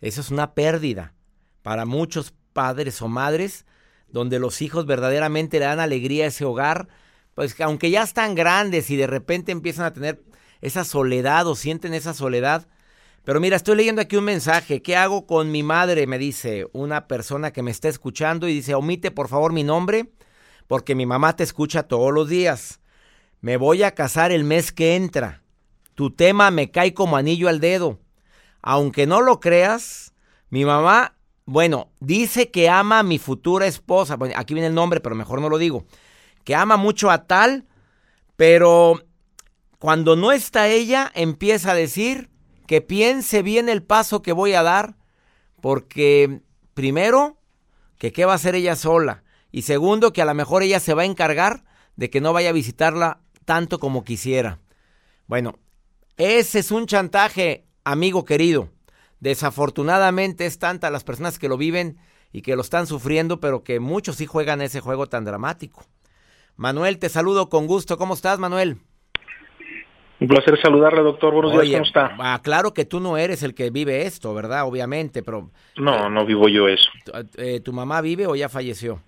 Eso 0.00 0.20
es 0.20 0.30
una 0.30 0.54
pérdida 0.54 1.14
para 1.62 1.84
muchos 1.84 2.32
padres 2.52 3.02
o 3.02 3.08
madres, 3.08 3.66
donde 4.06 4.38
los 4.38 4.62
hijos 4.62 4.86
verdaderamente 4.86 5.58
le 5.58 5.64
dan 5.64 5.80
alegría 5.80 6.26
a 6.26 6.28
ese 6.28 6.44
hogar, 6.44 6.86
pues 7.34 7.54
que 7.54 7.64
aunque 7.64 7.90
ya 7.90 8.04
están 8.04 8.36
grandes 8.36 8.88
y 8.90 8.96
de 8.96 9.08
repente 9.08 9.50
empiezan 9.50 9.86
a 9.86 9.92
tener 9.92 10.22
esa 10.60 10.84
soledad 10.84 11.48
o 11.48 11.56
sienten 11.56 11.92
esa 11.92 12.14
soledad. 12.14 12.68
Pero 13.24 13.40
mira, 13.40 13.56
estoy 13.56 13.74
leyendo 13.74 14.00
aquí 14.00 14.14
un 14.14 14.26
mensaje. 14.26 14.80
¿Qué 14.80 14.94
hago 14.94 15.26
con 15.26 15.50
mi 15.50 15.64
madre? 15.64 16.06
Me 16.06 16.18
dice 16.18 16.68
una 16.72 17.08
persona 17.08 17.52
que 17.52 17.64
me 17.64 17.72
está 17.72 17.88
escuchando 17.88 18.46
y 18.46 18.54
dice, 18.54 18.76
omite 18.76 19.10
por 19.10 19.26
favor 19.26 19.52
mi 19.52 19.64
nombre, 19.64 20.12
porque 20.68 20.94
mi 20.94 21.06
mamá 21.06 21.34
te 21.34 21.42
escucha 21.42 21.82
todos 21.82 22.12
los 22.12 22.28
días. 22.28 22.80
Me 23.40 23.56
voy 23.56 23.82
a 23.82 23.94
casar 23.94 24.30
el 24.30 24.44
mes 24.44 24.70
que 24.70 24.94
entra. 24.94 25.42
Tu 25.94 26.12
tema 26.12 26.52
me 26.52 26.70
cae 26.70 26.94
como 26.94 27.16
anillo 27.16 27.48
al 27.48 27.58
dedo. 27.58 27.98
Aunque 28.62 29.06
no 29.06 29.22
lo 29.22 29.40
creas, 29.40 30.12
mi 30.50 30.64
mamá, 30.64 31.16
bueno, 31.46 31.90
dice 32.00 32.50
que 32.50 32.68
ama 32.68 33.00
a 33.00 33.02
mi 33.02 33.18
futura 33.18 33.66
esposa. 33.66 34.16
aquí 34.36 34.54
viene 34.54 34.68
el 34.68 34.74
nombre, 34.74 35.00
pero 35.00 35.16
mejor 35.16 35.40
no 35.40 35.48
lo 35.48 35.58
digo. 35.58 35.86
Que 36.44 36.54
ama 36.54 36.76
mucho 36.76 37.10
a 37.10 37.26
tal, 37.26 37.66
pero 38.36 39.02
cuando 39.78 40.16
no 40.16 40.32
está 40.32 40.68
ella, 40.68 41.10
empieza 41.14 41.72
a 41.72 41.74
decir 41.74 42.30
que 42.66 42.82
piense 42.82 43.42
bien 43.42 43.70
el 43.70 43.82
paso 43.82 44.20
que 44.20 44.32
voy 44.32 44.52
a 44.52 44.62
dar, 44.62 44.96
porque 45.62 46.42
primero, 46.74 47.38
que 47.96 48.12
qué 48.12 48.26
va 48.26 48.32
a 48.32 48.36
hacer 48.36 48.54
ella 48.54 48.76
sola, 48.76 49.22
y 49.50 49.62
segundo, 49.62 50.12
que 50.12 50.22
a 50.22 50.26
lo 50.26 50.34
mejor 50.34 50.62
ella 50.62 50.80
se 50.80 50.94
va 50.94 51.02
a 51.02 51.06
encargar 51.06 51.64
de 51.96 52.10
que 52.10 52.20
no 52.20 52.32
vaya 52.32 52.50
a 52.50 52.52
visitarla 52.52 53.20
tanto 53.44 53.78
como 53.78 54.04
quisiera. 54.04 54.58
Bueno, 55.26 55.58
ese 56.16 56.58
es 56.58 56.70
un 56.70 56.86
chantaje, 56.86 57.64
amigo 57.84 58.24
querido. 58.24 58.68
Desafortunadamente 59.20 60.46
es 60.46 60.58
tanta 60.58 60.90
las 60.90 61.04
personas 61.04 61.38
que 61.38 61.48
lo 61.48 61.56
viven 61.56 61.98
y 62.32 62.42
que 62.42 62.56
lo 62.56 62.62
están 62.62 62.86
sufriendo, 62.86 63.40
pero 63.40 63.64
que 63.64 63.80
muchos 63.80 64.16
sí 64.16 64.26
juegan 64.26 64.60
ese 64.60 64.80
juego 64.80 65.06
tan 65.06 65.24
dramático. 65.24 65.84
Manuel, 66.56 66.98
te 66.98 67.08
saludo 67.08 67.48
con 67.48 67.66
gusto. 67.66 67.96
¿Cómo 67.96 68.14
estás, 68.14 68.38
Manuel? 68.38 68.78
Un 70.20 70.26
placer 70.26 70.60
saludarle, 70.60 71.02
doctor. 71.02 71.32
Buenos 71.32 71.62
días, 71.62 71.74
¿cómo 71.74 71.84
está? 71.84 72.16
Ah, 72.18 72.40
claro 72.42 72.74
que 72.74 72.84
tú 72.84 72.98
no 72.98 73.16
eres 73.16 73.44
el 73.44 73.54
que 73.54 73.70
vive 73.70 74.02
esto, 74.02 74.34
¿verdad? 74.34 74.66
Obviamente, 74.66 75.22
pero... 75.22 75.50
No, 75.76 76.10
no 76.10 76.26
vivo 76.26 76.48
yo 76.48 76.66
eso. 76.66 76.90
Eh, 77.36 77.60
¿Tu 77.60 77.72
mamá 77.72 78.00
vive 78.00 78.26
o 78.26 78.34
ya 78.34 78.48
falleció? 78.48 79.00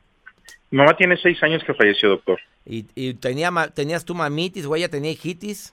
Mi 0.71 0.79
mamá 0.79 0.97
tiene 0.97 1.17
seis 1.17 1.43
años 1.43 1.63
que 1.65 1.75
falleció, 1.75 2.09
doctor. 2.09 2.39
¿Y, 2.65 2.87
y 2.95 3.15
tenía, 3.15 3.51
tenías 3.75 4.05
tu 4.05 4.15
mamitis 4.15 4.67
o 4.67 4.77
ella 4.77 4.89
tenía 4.89 5.11
hijitis? 5.11 5.73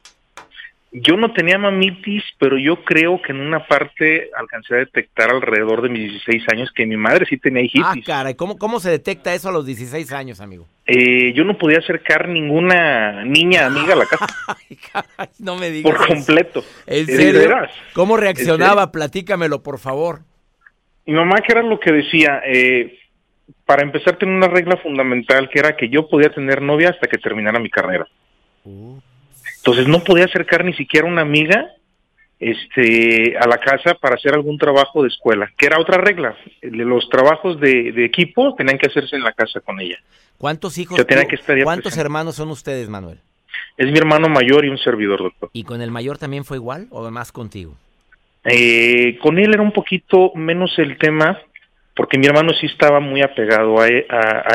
Yo 0.91 1.17
no 1.17 1.33
tenía 1.33 1.57
mamitis, 1.57 2.23
pero 2.39 2.57
yo 2.57 2.83
creo 2.85 3.21
que 3.21 3.33
en 3.33 3.41
una 3.41 3.67
parte 3.67 4.31
alcancé 4.35 4.73
a 4.73 4.77
detectar 4.77 5.29
alrededor 5.29 5.81
de 5.81 5.89
mis 5.89 6.09
16 6.09 6.43
años 6.51 6.71
que 6.73 6.85
mi 6.85 6.95
madre 6.95 7.25
sí 7.29 7.37
tenía 7.37 7.61
hijitis. 7.61 7.83
Ah, 7.85 7.95
caray, 8.03 8.35
¿cómo, 8.35 8.57
cómo 8.57 8.79
se 8.79 8.89
detecta 8.89 9.33
eso 9.35 9.49
a 9.49 9.51
los 9.51 9.65
16 9.65 10.11
años, 10.13 10.39
amigo? 10.39 10.65
Eh, 10.85 11.33
yo 11.33 11.43
no 11.43 11.57
podía 11.57 11.79
acercar 11.79 12.29
ninguna 12.29 13.25
niña 13.25 13.65
amiga 13.65 13.93
a 13.93 13.97
la 13.97 14.05
casa. 14.05 14.25
Ay, 14.47 14.77
caray, 14.77 15.29
no 15.39 15.57
me 15.57 15.69
digas. 15.69 15.93
Por 15.93 16.07
completo. 16.07 16.63
¿En 16.87 17.05
serio? 17.05 17.51
¿Cómo 17.93 18.15
reaccionaba? 18.15 18.91
Platícamelo, 18.91 19.61
por 19.61 19.79
favor. 19.79 20.21
Mi 21.05 21.13
mamá, 21.13 21.41
¿qué 21.45 21.51
era 21.51 21.63
lo 21.63 21.79
que 21.79 21.91
decía? 21.91 22.41
Eh, 22.45 22.97
para 23.65 23.83
empezar, 23.83 24.17
tenía 24.17 24.35
una 24.35 24.47
regla 24.47 24.77
fundamental 24.77 25.49
que 25.49 25.59
era 25.59 25.75
que 25.75 25.89
yo 25.89 26.07
podía 26.07 26.29
tener 26.29 26.61
novia 26.61 26.89
hasta 26.89 27.07
que 27.07 27.17
terminara 27.17 27.59
mi 27.59 27.69
carrera. 27.69 28.07
Entonces 29.57 29.87
no 29.87 30.03
podía 30.03 30.25
acercar 30.25 30.63
ni 30.63 30.73
siquiera 30.73 31.07
una 31.07 31.21
amiga 31.21 31.71
este, 32.39 33.37
a 33.37 33.47
la 33.47 33.57
casa 33.57 33.95
para 33.95 34.15
hacer 34.15 34.33
algún 34.33 34.57
trabajo 34.57 35.01
de 35.01 35.09
escuela, 35.09 35.51
que 35.57 35.65
era 35.65 35.79
otra 35.79 35.97
regla. 35.97 36.35
Los 36.61 37.09
trabajos 37.09 37.59
de, 37.59 38.05
equipo 38.05 38.55
tenían 38.55 38.77
que 38.77 38.87
hacerse 38.87 39.15
en 39.15 39.23
la 39.23 39.33
casa 39.33 39.59
con 39.59 39.79
ella. 39.79 39.97
¿Cuántos 40.37 40.77
hijos? 40.77 40.99
¿Cuántos 41.63 41.97
hermanos 41.97 42.35
son 42.35 42.49
ustedes, 42.49 42.89
Manuel? 42.89 43.19
Es 43.75 43.91
mi 43.91 43.97
hermano 43.97 44.29
mayor 44.29 44.65
y 44.65 44.69
un 44.69 44.77
servidor, 44.77 45.23
doctor. 45.23 45.49
¿Y 45.53 45.63
con 45.63 45.81
el 45.81 45.91
mayor 45.91 46.17
también 46.17 46.45
fue 46.45 46.57
igual 46.57 46.87
o 46.91 47.09
más 47.09 47.31
contigo? 47.31 47.75
Eh, 48.43 49.17
con 49.21 49.39
él 49.39 49.53
era 49.53 49.61
un 49.61 49.71
poquito 49.71 50.31
menos 50.35 50.77
el 50.77 50.97
tema, 50.97 51.39
porque 51.97 52.17
mi 52.17 52.27
hermano 52.27 52.53
sí 52.53 52.67
estaba 52.67 53.01
muy 53.01 53.21
apegado 53.21 53.81
a, 53.81 53.87
e, 53.87 54.05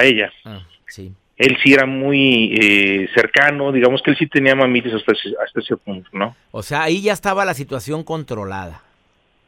ella. 0.05 0.33
Ah, 0.45 0.65
sí 0.87 1.13
él 1.43 1.57
sí 1.63 1.73
era 1.73 1.87
muy 1.87 2.55
eh, 2.55 3.09
cercano, 3.15 3.73
digamos 3.73 4.01
que 4.01 4.13
él 4.13 4.17
sí 4.17 4.29
tenía 4.29 4.55
mamitis 4.55 4.95
hasta 4.95 5.13
ese, 5.13 5.35
hasta 5.45 5.61
ese 5.61 5.77
punto, 5.77 6.09
¿no? 6.13 6.37
O 6.53 6.63
sea, 6.63 6.85
ahí 6.85 7.03
ya 7.03 7.13
estaba 7.13 7.45
la 7.45 7.55
situación 7.55 8.05
controlada. 8.05 8.83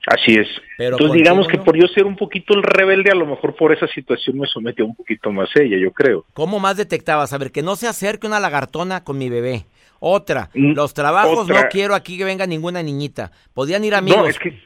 Así 0.07 0.35
es. 0.35 0.49
Pero 0.77 0.97
Entonces 0.97 1.17
digamos 1.17 1.49
que 1.49 1.59
por 1.59 1.77
yo 1.77 1.87
ser 1.89 2.05
un 2.05 2.17
poquito 2.17 2.55
el 2.55 2.63
rebelde, 2.63 3.11
a 3.11 3.15
lo 3.15 3.27
mejor 3.27 3.55
por 3.55 3.73
esa 3.73 3.87
situación 3.87 4.39
me 4.39 4.47
sometió 4.47 4.85
un 4.85 4.95
poquito 4.95 5.31
más 5.31 5.49
ella, 5.55 5.79
yo 5.79 5.93
creo. 5.93 6.27
¿Cómo 6.35 6.59
más 6.59 6.77
detectabas? 6.77 7.33
A 7.33 7.39
ver, 7.39 7.53
que 7.53 7.63
no 7.63 7.77
se 7.77 7.87
acerque 7.87 8.27
una 8.27 8.41
lagartona 8.41 9.05
con 9.05 9.17
mi 9.17 9.31
bebé. 9.31 9.65
Otra, 10.01 10.51
mm, 10.53 10.73
los 10.73 10.93
trabajos 10.93 11.49
no 11.49 11.57
quiero 11.71 11.95
aquí 11.95 12.19
que 12.19 12.25
venga 12.25 12.47
ninguna 12.47 12.83
niñita. 12.83 13.31
Podían 13.55 13.85
ir 13.85 13.95
amigos. 13.95 14.23
No, 14.23 14.27
es 14.27 14.39
que 14.39 14.61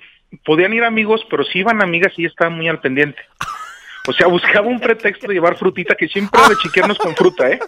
podían 0.45 0.73
ir 0.73 0.85
amigos, 0.85 1.23
pero 1.31 1.45
si 1.45 1.61
iban 1.61 1.83
amigas 1.83 2.13
y 2.17 2.27
estaban 2.27 2.55
muy 2.57 2.69
al 2.69 2.81
pendiente. 2.81 3.21
O 4.07 4.13
sea, 4.13 4.27
buscaba 4.27 4.67
un 4.67 4.81
pretexto 4.81 5.27
de 5.27 5.35
llevar 5.35 5.59
frutita, 5.59 5.95
que 5.95 6.09
siempre 6.09 6.41
de 6.49 6.57
chiquearnos 6.57 6.99
con 6.99 7.15
fruta, 7.15 7.51
¿eh? 7.51 7.59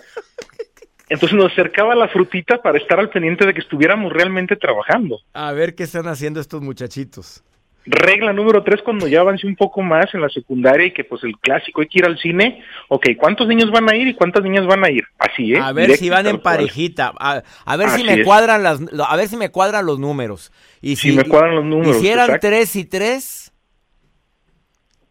Entonces 1.11 1.37
nos 1.37 1.53
acercaba 1.53 1.95
la 1.95 2.09
frutita 2.09 2.63
para 2.63 2.79
estar 2.79 2.99
al 2.99 3.11
pendiente 3.11 3.45
de 3.45 3.53
que 3.53 3.61
estuviéramos 3.61 4.13
realmente 4.13 4.57
trabajando. 4.57 5.19
A 5.35 5.53
ver 5.53 5.75
qué 5.75 5.83
están 5.83 6.07
haciendo 6.07 6.41
estos 6.41 6.63
muchachitos. 6.63 7.43
Regla 7.87 8.33
número 8.35 8.63
tres, 8.63 8.83
cuando 8.83 9.09
ya 9.09 9.21
avancé 9.21 9.47
un 9.47 9.57
poco 9.57 9.81
más 9.81 10.13
en 10.15 10.21
la 10.21 10.29
secundaria 10.29 10.87
y 10.87 10.93
que 10.93 11.03
pues 11.03 11.25
el 11.25 11.39
clásico 11.39 11.81
hay 11.81 11.89
que 11.89 12.01
ir 12.01 12.05
al 12.05 12.19
cine, 12.19 12.63
ok, 12.89 13.09
¿cuántos 13.17 13.49
niños 13.49 13.71
van 13.71 13.91
a 13.91 13.97
ir 13.97 14.09
y 14.09 14.15
cuántas 14.15 14.43
niñas 14.43 14.67
van 14.67 14.85
a 14.85 14.91
ir? 14.91 15.05
Así 15.19 15.55
es. 15.55 15.61
A 15.61 15.73
ver 15.73 15.97
si 15.97 16.11
van 16.11 16.27
en 16.27 16.41
parejita, 16.41 17.13
a, 17.19 17.77
ver 17.77 17.89
si 17.91 18.05
me 18.05 18.23
cuadran 18.23 18.63
las, 18.63 18.81
a 19.09 19.17
ver 19.17 19.29
si 19.29 19.37
me 19.37 19.51
cuadran 19.51 19.87
los 19.87 19.99
números. 19.99 20.53
Y 20.83 20.97
si, 20.97 21.13
me 21.13 21.25
cuadran 21.25 21.55
los 21.55 21.65
números. 21.65 21.97
Y 21.97 22.01
si 22.01 22.09
eran 22.09 22.39
tres 22.39 22.77
y 22.77 22.85
tres. 22.85 23.53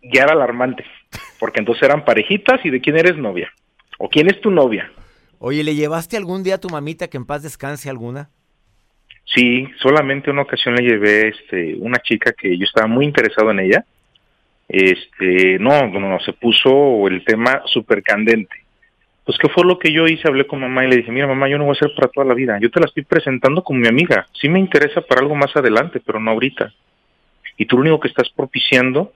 Ya 0.01 0.23
era 0.23 0.33
alarmante. 0.33 0.85
Porque 1.39 1.59
entonces 1.59 1.83
eran 1.83 2.05
parejitas 2.05 2.59
y 2.63 2.69
de 2.69 2.81
quién 2.81 2.97
eres 2.97 3.17
novia. 3.17 3.51
O 3.97 4.09
quién 4.09 4.27
es 4.27 4.39
tu 4.41 4.51
novia. 4.51 4.91
Oye, 5.39 5.63
¿le 5.63 5.73
llevaste 5.73 6.17
algún 6.17 6.43
día 6.43 6.55
a 6.55 6.59
tu 6.59 6.69
mamita 6.69 7.07
que 7.07 7.17
en 7.17 7.25
paz 7.25 7.41
descanse 7.41 7.89
alguna? 7.89 8.29
Sí, 9.33 9.67
solamente 9.77 10.31
una 10.31 10.41
ocasión 10.41 10.75
le 10.75 10.83
llevé 10.83 11.27
este, 11.29 11.75
una 11.79 11.99
chica 11.99 12.33
que 12.33 12.57
yo 12.57 12.63
estaba 12.63 12.87
muy 12.87 13.05
interesado 13.05 13.51
en 13.51 13.59
ella. 13.59 13.85
Este, 14.67 15.59
no, 15.59 15.87
no, 15.87 16.19
se 16.19 16.33
puso 16.33 17.07
el 17.07 17.23
tema 17.23 17.61
súper 17.65 18.01
candente. 18.01 18.55
Pues, 19.25 19.37
¿qué 19.37 19.49
fue 19.49 19.63
lo 19.63 19.77
que 19.77 19.91
yo 19.91 20.07
hice? 20.07 20.27
Hablé 20.27 20.47
con 20.47 20.59
mamá 20.59 20.85
y 20.85 20.89
le 20.89 20.97
dije, 20.97 21.11
mira, 21.11 21.27
mamá, 21.27 21.47
yo 21.47 21.59
no 21.59 21.65
voy 21.65 21.75
a 21.75 21.79
ser 21.79 21.93
para 21.95 22.07
toda 22.07 22.25
la 22.25 22.33
vida. 22.33 22.57
Yo 22.59 22.71
te 22.71 22.79
la 22.79 22.87
estoy 22.87 23.03
presentando 23.03 23.63
como 23.63 23.79
mi 23.79 23.87
amiga. 23.87 24.27
Sí 24.33 24.49
me 24.49 24.59
interesa 24.59 25.01
para 25.01 25.21
algo 25.21 25.35
más 25.35 25.55
adelante, 25.55 26.01
pero 26.03 26.19
no 26.19 26.31
ahorita. 26.31 26.73
Y 27.57 27.65
tú 27.65 27.75
lo 27.75 27.81
único 27.81 27.99
que 27.99 28.07
estás 28.07 28.29
propiciando 28.29 29.13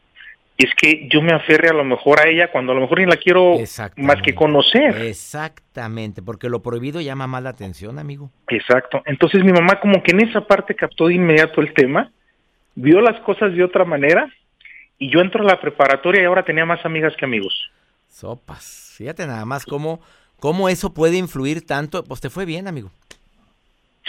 es 0.58 0.70
que 0.76 1.08
yo 1.12 1.22
me 1.22 1.34
aferre 1.34 1.70
a 1.70 1.74
lo 1.74 1.84
mejor 1.84 2.20
a 2.20 2.30
ella 2.30 2.52
cuando 2.52 2.72
a 2.72 2.76
lo 2.76 2.82
mejor 2.82 3.00
ni 3.00 3.06
la 3.06 3.18
quiero 3.18 3.58
más 3.98 4.22
que 4.22 4.36
conocer. 4.36 4.96
Exactamente, 5.02 6.22
porque 6.22 6.50
lo 6.50 6.62
prohibido 6.62 7.02
llama 7.02 7.28
más 7.28 7.44
la 7.44 7.50
atención, 7.50 7.98
amigo. 7.98 8.30
Exacto. 8.50 9.02
Entonces 9.06 9.44
mi 9.44 9.52
mamá 9.52 9.80
como 9.80 10.04
que 10.04 10.12
en 10.12 10.28
esa 10.28 10.42
parte 10.46 10.76
captó 10.76 11.08
de 11.08 11.16
inmediato 11.16 11.62
el 11.62 11.74
tema, 11.74 12.12
vio 12.76 13.02
las 13.02 13.20
cosas 13.22 13.54
de 13.54 13.64
otra 13.64 13.84
manera 13.86 14.32
y 15.00 15.12
yo 15.12 15.20
entro 15.22 15.42
a 15.44 15.46
la 15.48 15.60
preparatoria 15.60 16.22
y 16.22 16.26
ahora 16.26 16.44
tenía 16.44 16.66
más 16.66 16.86
amigas 16.86 17.14
que 17.18 17.26
amigos. 17.26 17.54
Sopas. 18.08 18.94
Fíjate 18.96 19.26
nada 19.26 19.46
más 19.46 19.66
cómo, 19.66 20.02
cómo 20.40 20.70
eso 20.70 20.94
puede 20.94 21.18
influir 21.18 21.66
tanto. 21.66 22.04
Pues 22.04 22.22
te 22.22 22.30
fue 22.30 22.46
bien, 22.46 22.68
amigo. 22.68 22.92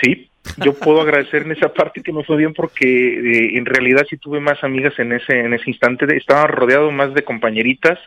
Sí, 0.00 0.28
yo 0.58 0.74
puedo 0.74 1.00
agradecer 1.00 1.42
en 1.42 1.52
esa 1.52 1.72
parte 1.72 2.02
que 2.02 2.12
me 2.12 2.24
fue 2.24 2.36
bien 2.36 2.52
porque 2.52 2.84
eh, 2.86 3.56
en 3.58 3.64
realidad 3.64 4.06
sí 4.08 4.16
tuve 4.16 4.40
más 4.40 4.62
amigas 4.62 4.98
en 4.98 5.12
ese 5.12 5.40
en 5.40 5.54
ese 5.54 5.70
instante, 5.70 6.06
estaba 6.16 6.46
rodeado 6.46 6.90
más 6.90 7.14
de 7.14 7.22
compañeritas 7.22 7.98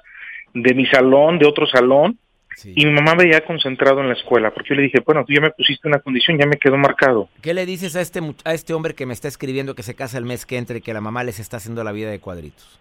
de 0.54 0.74
mi 0.74 0.86
salón, 0.88 1.40
de 1.40 1.46
otro 1.46 1.68
salón, 1.68 2.18
y 2.64 2.86
mi 2.86 2.92
mamá 2.92 3.14
veía 3.14 3.42
concentrado 3.42 4.02
en 4.02 4.08
la 4.08 4.16
escuela, 4.16 4.52
porque 4.52 4.70
yo 4.70 4.76
le 4.76 4.84
dije, 4.84 5.00
bueno, 5.06 5.24
tú 5.26 5.34
ya 5.34 5.42
me 5.42 5.52
pusiste 5.52 5.88
una 5.88 6.00
condición, 6.00 6.40
ya 6.40 6.48
me 6.48 6.58
quedó 6.58 6.76
marcado. 6.78 7.30
¿Qué 7.42 7.54
le 7.54 7.66
dices 7.68 7.96
a 7.96 8.02
este, 8.02 8.20
a 8.46 8.54
este 8.54 8.74
hombre 8.74 8.96
que 8.96 9.06
me 9.06 9.14
está 9.14 9.28
escribiendo 9.28 9.76
que 9.76 9.84
se 9.84 9.94
casa 9.94 10.18
el 10.18 10.26
mes 10.26 10.46
que 10.46 10.58
entre, 10.58 10.82
que 10.82 10.94
la 10.94 11.02
mamá 11.02 11.24
les 11.24 11.40
está 11.40 11.58
haciendo 11.58 11.84
la 11.84 11.92
vida 11.92 12.10
de 12.10 12.20
cuadritos? 12.20 12.80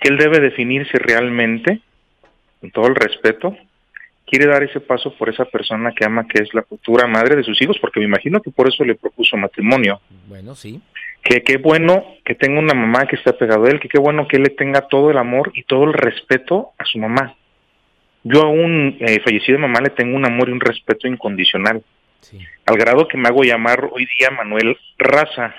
Que 0.00 0.08
él 0.08 0.16
debe 0.16 0.40
definirse 0.40 0.98
realmente, 0.98 1.80
con 2.60 2.70
todo 2.70 2.86
el 2.86 2.94
respeto, 2.94 3.54
quiere 4.32 4.46
dar 4.46 4.62
ese 4.62 4.80
paso 4.80 5.14
por 5.14 5.28
esa 5.28 5.44
persona 5.44 5.92
que 5.92 6.06
ama, 6.06 6.26
que 6.26 6.42
es 6.42 6.54
la 6.54 6.62
futura 6.62 7.06
madre 7.06 7.36
de 7.36 7.42
sus 7.42 7.60
hijos, 7.60 7.76
porque 7.78 8.00
me 8.00 8.06
imagino 8.06 8.40
que 8.40 8.50
por 8.50 8.66
eso 8.66 8.82
le 8.82 8.94
propuso 8.94 9.36
matrimonio. 9.36 10.00
Bueno, 10.26 10.54
sí. 10.54 10.80
Que 11.22 11.42
qué 11.42 11.58
bueno 11.58 12.02
que 12.24 12.34
tenga 12.34 12.58
una 12.58 12.72
mamá 12.72 13.04
que 13.04 13.16
esté 13.16 13.34
pegado 13.34 13.66
a 13.66 13.68
él, 13.68 13.78
que 13.78 13.90
qué 13.90 13.98
bueno 13.98 14.26
que 14.26 14.38
él 14.38 14.44
le 14.44 14.48
tenga 14.48 14.88
todo 14.88 15.10
el 15.10 15.18
amor 15.18 15.52
y 15.54 15.64
todo 15.64 15.84
el 15.84 15.92
respeto 15.92 16.70
a 16.78 16.86
su 16.86 16.98
mamá. 16.98 17.36
Yo 18.24 18.40
a 18.40 18.48
un 18.48 18.96
eh, 19.00 19.20
fallecido 19.22 19.58
mamá 19.58 19.82
le 19.82 19.90
tengo 19.90 20.16
un 20.16 20.24
amor 20.24 20.48
y 20.48 20.52
un 20.52 20.60
respeto 20.60 21.06
incondicional. 21.06 21.82
Sí. 22.20 22.38
Al 22.64 22.78
grado 22.78 23.08
que 23.08 23.18
me 23.18 23.28
hago 23.28 23.42
llamar 23.42 23.86
hoy 23.92 24.08
día 24.18 24.30
Manuel 24.30 24.78
Raza, 24.96 25.54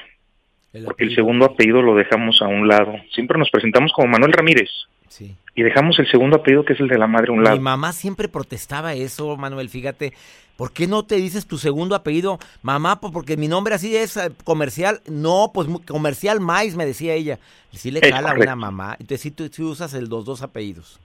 porque 0.84 1.04
el 1.04 1.14
segundo 1.14 1.46
apellido 1.46 1.84
lo 1.84 1.94
dejamos 1.94 2.42
a 2.42 2.48
un 2.48 2.68
lado. 2.68 2.96
Siempre 3.14 3.38
nos 3.38 3.52
presentamos 3.52 3.94
como 3.94 4.08
Manuel 4.08 4.34
Ramírez. 4.34 4.72
Sí 5.10 5.36
y 5.56 5.64
dejamos 5.64 6.00
el 6.00 6.10
segundo 6.10 6.38
apellido 6.38 6.66
que 6.66 6.74
es 6.74 6.80
el 6.80 6.88
de 6.88 6.98
la 6.98 7.08
madre 7.08 7.30
a 7.30 7.34
un 7.34 7.44
lado. 7.44 7.56
Mi 7.56 7.62
mamá 7.62 7.92
siempre 7.92 8.28
protestaba 8.28 8.94
eso, 8.94 9.36
Manuel, 9.38 9.70
fíjate. 9.70 10.14
¿Por 10.58 10.72
qué 10.72 10.88
no 10.88 11.04
te 11.04 11.16
dices 11.16 11.48
tu 11.48 11.58
segundo 11.58 11.96
apellido? 11.96 12.38
Mamá, 12.62 13.00
pues 13.00 13.12
porque 13.12 13.38
mi 13.38 13.48
nombre 13.48 13.74
así 13.74 13.96
es 13.96 14.18
eh, 14.18 14.30
comercial. 14.44 15.02
No, 15.08 15.52
pues 15.54 15.68
comercial 15.88 16.40
mais, 16.40 16.76
me 16.76 16.86
decía 16.86 17.14
ella. 17.14 17.40
Sí 17.72 17.90
le 17.90 18.02
cala 18.02 18.32
a 18.32 18.36
una 18.36 18.56
mamá. 18.56 18.96
Entonces 19.00 19.22
sí 19.22 19.32
tú 19.32 19.50
usas 19.68 19.94
el, 19.96 20.06
los 20.10 20.26
dos 20.26 20.44
apellidos. 20.44 21.00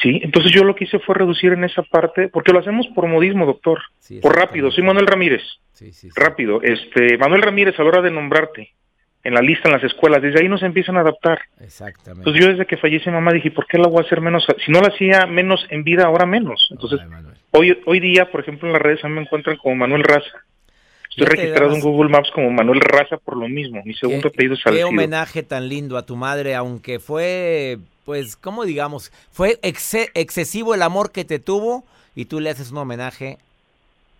Sí, 0.00 0.20
entonces 0.22 0.52
yo 0.52 0.64
lo 0.64 0.74
que 0.74 0.84
hice 0.84 0.98
fue 0.98 1.14
reducir 1.14 1.52
en 1.52 1.64
esa 1.64 1.82
parte, 1.82 2.28
porque 2.28 2.52
lo 2.52 2.58
hacemos 2.58 2.86
por 2.94 3.06
modismo, 3.06 3.46
doctor. 3.46 3.80
por 4.20 4.34
rápido. 4.34 4.70
Soy 4.70 4.82
Manuel 4.84 5.06
Ramírez. 5.06 5.42
Sí, 5.74 5.92
sí, 5.92 6.08
rápido. 6.14 6.60
Este, 6.62 7.18
Manuel 7.18 7.42
Ramírez, 7.42 7.78
a 7.78 7.82
la 7.82 7.88
hora 7.88 8.02
de 8.02 8.10
nombrarte, 8.10 8.72
en 9.24 9.34
la 9.34 9.40
lista 9.40 9.68
en 9.68 9.74
las 9.74 9.84
escuelas, 9.84 10.20
desde 10.20 10.40
ahí 10.40 10.48
nos 10.48 10.62
empiezan 10.62 10.96
a 10.96 11.00
adaptar. 11.00 11.40
Exactamente. 11.60 12.20
Entonces 12.20 12.42
yo 12.42 12.50
desde 12.50 12.66
que 12.66 12.76
falleció 12.76 13.12
mamá 13.12 13.32
dije, 13.32 13.50
¿por 13.50 13.66
qué 13.66 13.78
la 13.78 13.88
voy 13.88 14.02
a 14.02 14.06
hacer 14.06 14.20
menos? 14.20 14.44
Si 14.64 14.72
no 14.72 14.80
la 14.80 14.88
hacía 14.88 15.26
menos 15.26 15.64
en 15.70 15.84
vida, 15.84 16.06
ahora 16.06 16.26
menos. 16.26 16.68
Entonces, 16.70 17.00
hoy, 17.52 17.78
hoy 17.86 18.00
día, 18.00 18.30
por 18.30 18.40
ejemplo, 18.40 18.68
en 18.68 18.72
las 18.72 18.82
redes 18.82 19.04
a 19.04 19.08
mí 19.08 19.14
me 19.14 19.22
encuentran 19.22 19.56
como 19.58 19.76
Manuel 19.76 20.02
Raza. 20.02 20.44
Estoy 21.08 21.26
registrado 21.26 21.74
en 21.74 21.80
Google 21.80 22.10
Maps 22.10 22.30
como 22.34 22.50
Manuel 22.50 22.80
Raza 22.80 23.18
por 23.18 23.36
lo 23.36 23.46
mismo. 23.46 23.82
Mi 23.84 23.94
segundo 23.94 24.28
apellido 24.28 24.54
es 24.54 24.62
Qué 24.64 24.82
homenaje 24.82 25.42
tan 25.42 25.68
lindo 25.68 25.98
a 25.98 26.06
tu 26.06 26.16
madre, 26.16 26.54
aunque 26.54 26.98
fue, 26.98 27.78
pues, 28.04 28.34
¿cómo 28.34 28.64
digamos? 28.64 29.12
Fue 29.30 29.58
excesivo 29.62 30.74
el 30.74 30.82
amor 30.82 31.12
que 31.12 31.24
te 31.24 31.38
tuvo 31.38 31.84
y 32.14 32.24
tú 32.24 32.40
le 32.40 32.50
haces 32.50 32.72
un 32.72 32.78
homenaje 32.78 33.38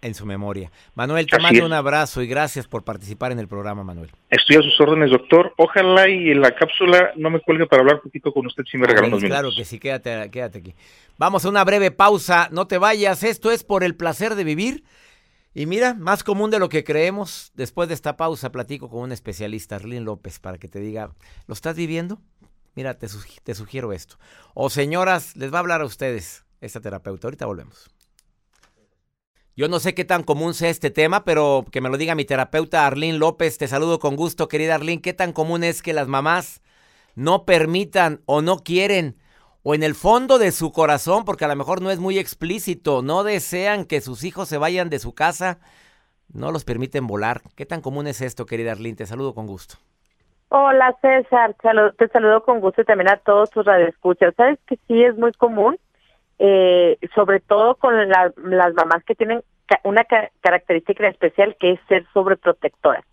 en 0.03 0.15
su 0.15 0.27
memoria. 0.27 0.71
Manuel, 0.95 1.27
te 1.27 1.39
mando 1.39 1.65
un 1.65 1.73
abrazo 1.73 2.23
y 2.23 2.27
gracias 2.27 2.67
por 2.67 2.85
participar 2.85 3.33
en 3.33 3.39
el 3.39 3.49
programa, 3.49 3.85
Manuel. 3.85 4.11
Estoy 4.29 4.57
a 4.57 4.63
sus 4.63 4.79
órdenes, 4.81 5.11
doctor. 5.11 5.55
Ojalá 5.57 6.09
y 6.09 6.31
en 6.31 6.41
la 6.41 6.55
cápsula 6.55 7.13
no 7.17 7.31
me 7.31 7.41
cuelgue 7.41 7.67
para 7.67 7.81
hablar 7.81 7.97
un 7.97 8.03
poquito 8.03 8.33
con 8.33 8.47
usted 8.47 8.65
si 8.71 8.77
me 8.77 8.87
regalan 8.87 9.11
unos 9.11 9.23
minutos. 9.23 9.41
Claro 9.41 9.55
que 9.57 9.65
sí, 9.65 9.79
quédate, 9.79 10.31
quédate 10.31 10.59
aquí. 10.59 10.75
Vamos 11.17 11.45
a 11.45 11.49
una 11.49 11.65
breve 11.65 11.93
pausa, 11.93 12.49
no 12.51 12.67
te 12.67 12.79
vayas. 12.79 13.23
Esto 13.23 13.51
es 13.51 13.65
por 13.65 13.85
el 13.85 13.95
placer 13.95 14.35
de 14.35 14.45
vivir. 14.45 14.85
Y 15.55 15.67
mira, 15.67 15.95
más 15.95 16.25
común 16.25 16.51
de 16.51 16.59
lo 16.59 16.69
que 16.69 16.83
creemos. 16.83 17.53
Después 17.55 17.89
de 17.89 17.95
esta 17.95 18.17
pausa 18.17 18.51
platico 18.51 18.91
con 18.91 19.01
un 19.03 19.13
especialista, 19.13 19.77
Arlene 19.77 20.05
López, 20.05 20.41
para 20.41 20.59
que 20.59 20.67
te 20.67 20.81
diga, 20.81 21.11
¿lo 21.47 21.55
estás 21.55 21.77
viviendo? 21.77 22.19
Mira, 22.75 22.95
te, 22.95 23.07
te 23.45 23.55
sugiero 23.55 23.93
esto. 23.93 24.17
O 24.55 24.69
señoras, 24.69 25.37
les 25.37 25.53
va 25.53 25.59
a 25.59 25.61
hablar 25.61 25.83
a 25.83 25.85
ustedes 25.85 26.45
esta 26.61 26.81
terapeuta. 26.81 27.29
Ahorita 27.29 27.47
volvemos. 27.47 27.91
Yo 29.63 29.69
no 29.69 29.79
sé 29.79 29.95
qué 29.95 30.05
tan 30.05 30.25
común 30.25 30.55
sea 30.55 30.71
este 30.71 30.91
tema, 30.91 31.23
pero 31.25 31.65
que 31.71 31.81
me 31.81 31.89
lo 31.89 31.97
diga 31.97 32.17
mi 32.17 32.25
terapeuta 32.25 32.85
Arlene 32.85 33.17
López. 33.17 33.59
Te 33.59 33.69
saludo 33.69 34.01
con 34.01 34.17
gusto, 34.17 34.49
querida 34.49 34.75
Arlene. 34.75 35.01
¿Qué 35.01 35.13
tan 35.13 35.33
común 35.33 35.63
es 35.63 35.83
que 35.83 35.93
las 35.93 36.09
mamás 36.09 36.65
no 37.15 37.45
permitan 37.45 38.23
o 38.27 38.43
no 38.43 38.57
quieren 38.57 39.15
o 39.63 39.77
en 39.77 39.85
el 39.85 39.95
fondo 39.95 40.41
de 40.41 40.51
su 40.51 40.73
corazón, 40.73 41.25
porque 41.25 41.45
a 41.45 41.49
lo 41.49 41.55
mejor 41.55 41.81
no 41.81 41.93
es 41.93 42.01
muy 42.01 42.19
explícito, 42.19 43.03
no 43.03 43.23
desean 43.23 43.85
que 43.85 44.01
sus 44.01 44.25
hijos 44.25 44.49
se 44.49 44.59
vayan 44.59 44.91
de 44.91 44.99
su 44.99 45.15
casa, 45.15 45.61
no 46.35 46.51
los 46.51 46.65
permiten 46.65 47.07
volar? 47.07 47.43
¿Qué 47.55 47.65
tan 47.65 47.83
común 47.83 48.09
es 48.09 48.21
esto, 48.21 48.47
querida 48.47 48.73
Arlene? 48.73 48.97
Te 48.97 49.07
saludo 49.07 49.33
con 49.33 49.47
gusto. 49.47 49.77
Hola 50.49 50.93
César, 51.01 51.55
te 51.97 52.09
saludo 52.09 52.43
con 52.43 52.59
gusto 52.59 52.83
y 52.83 52.85
también 52.85 53.11
a 53.11 53.19
todos 53.19 53.49
tus 53.51 53.65
radioescuchas. 53.65 54.35
Sabes 54.35 54.59
que 54.67 54.77
sí 54.89 55.05
es 55.05 55.17
muy 55.17 55.31
común 55.35 55.79
eh, 56.45 56.99
sobre 57.15 57.39
todo 57.39 57.77
con 57.77 57.95
las 58.09 58.75
mamás 58.75 59.05
que 59.07 59.15
tienen 59.15 59.45
una 59.85 60.05
característica 60.41 61.09
especial 61.09 61.57
que 61.59 61.73
es 61.73 61.81
ser 61.89 62.07
sobreprotectoras. 62.13 63.05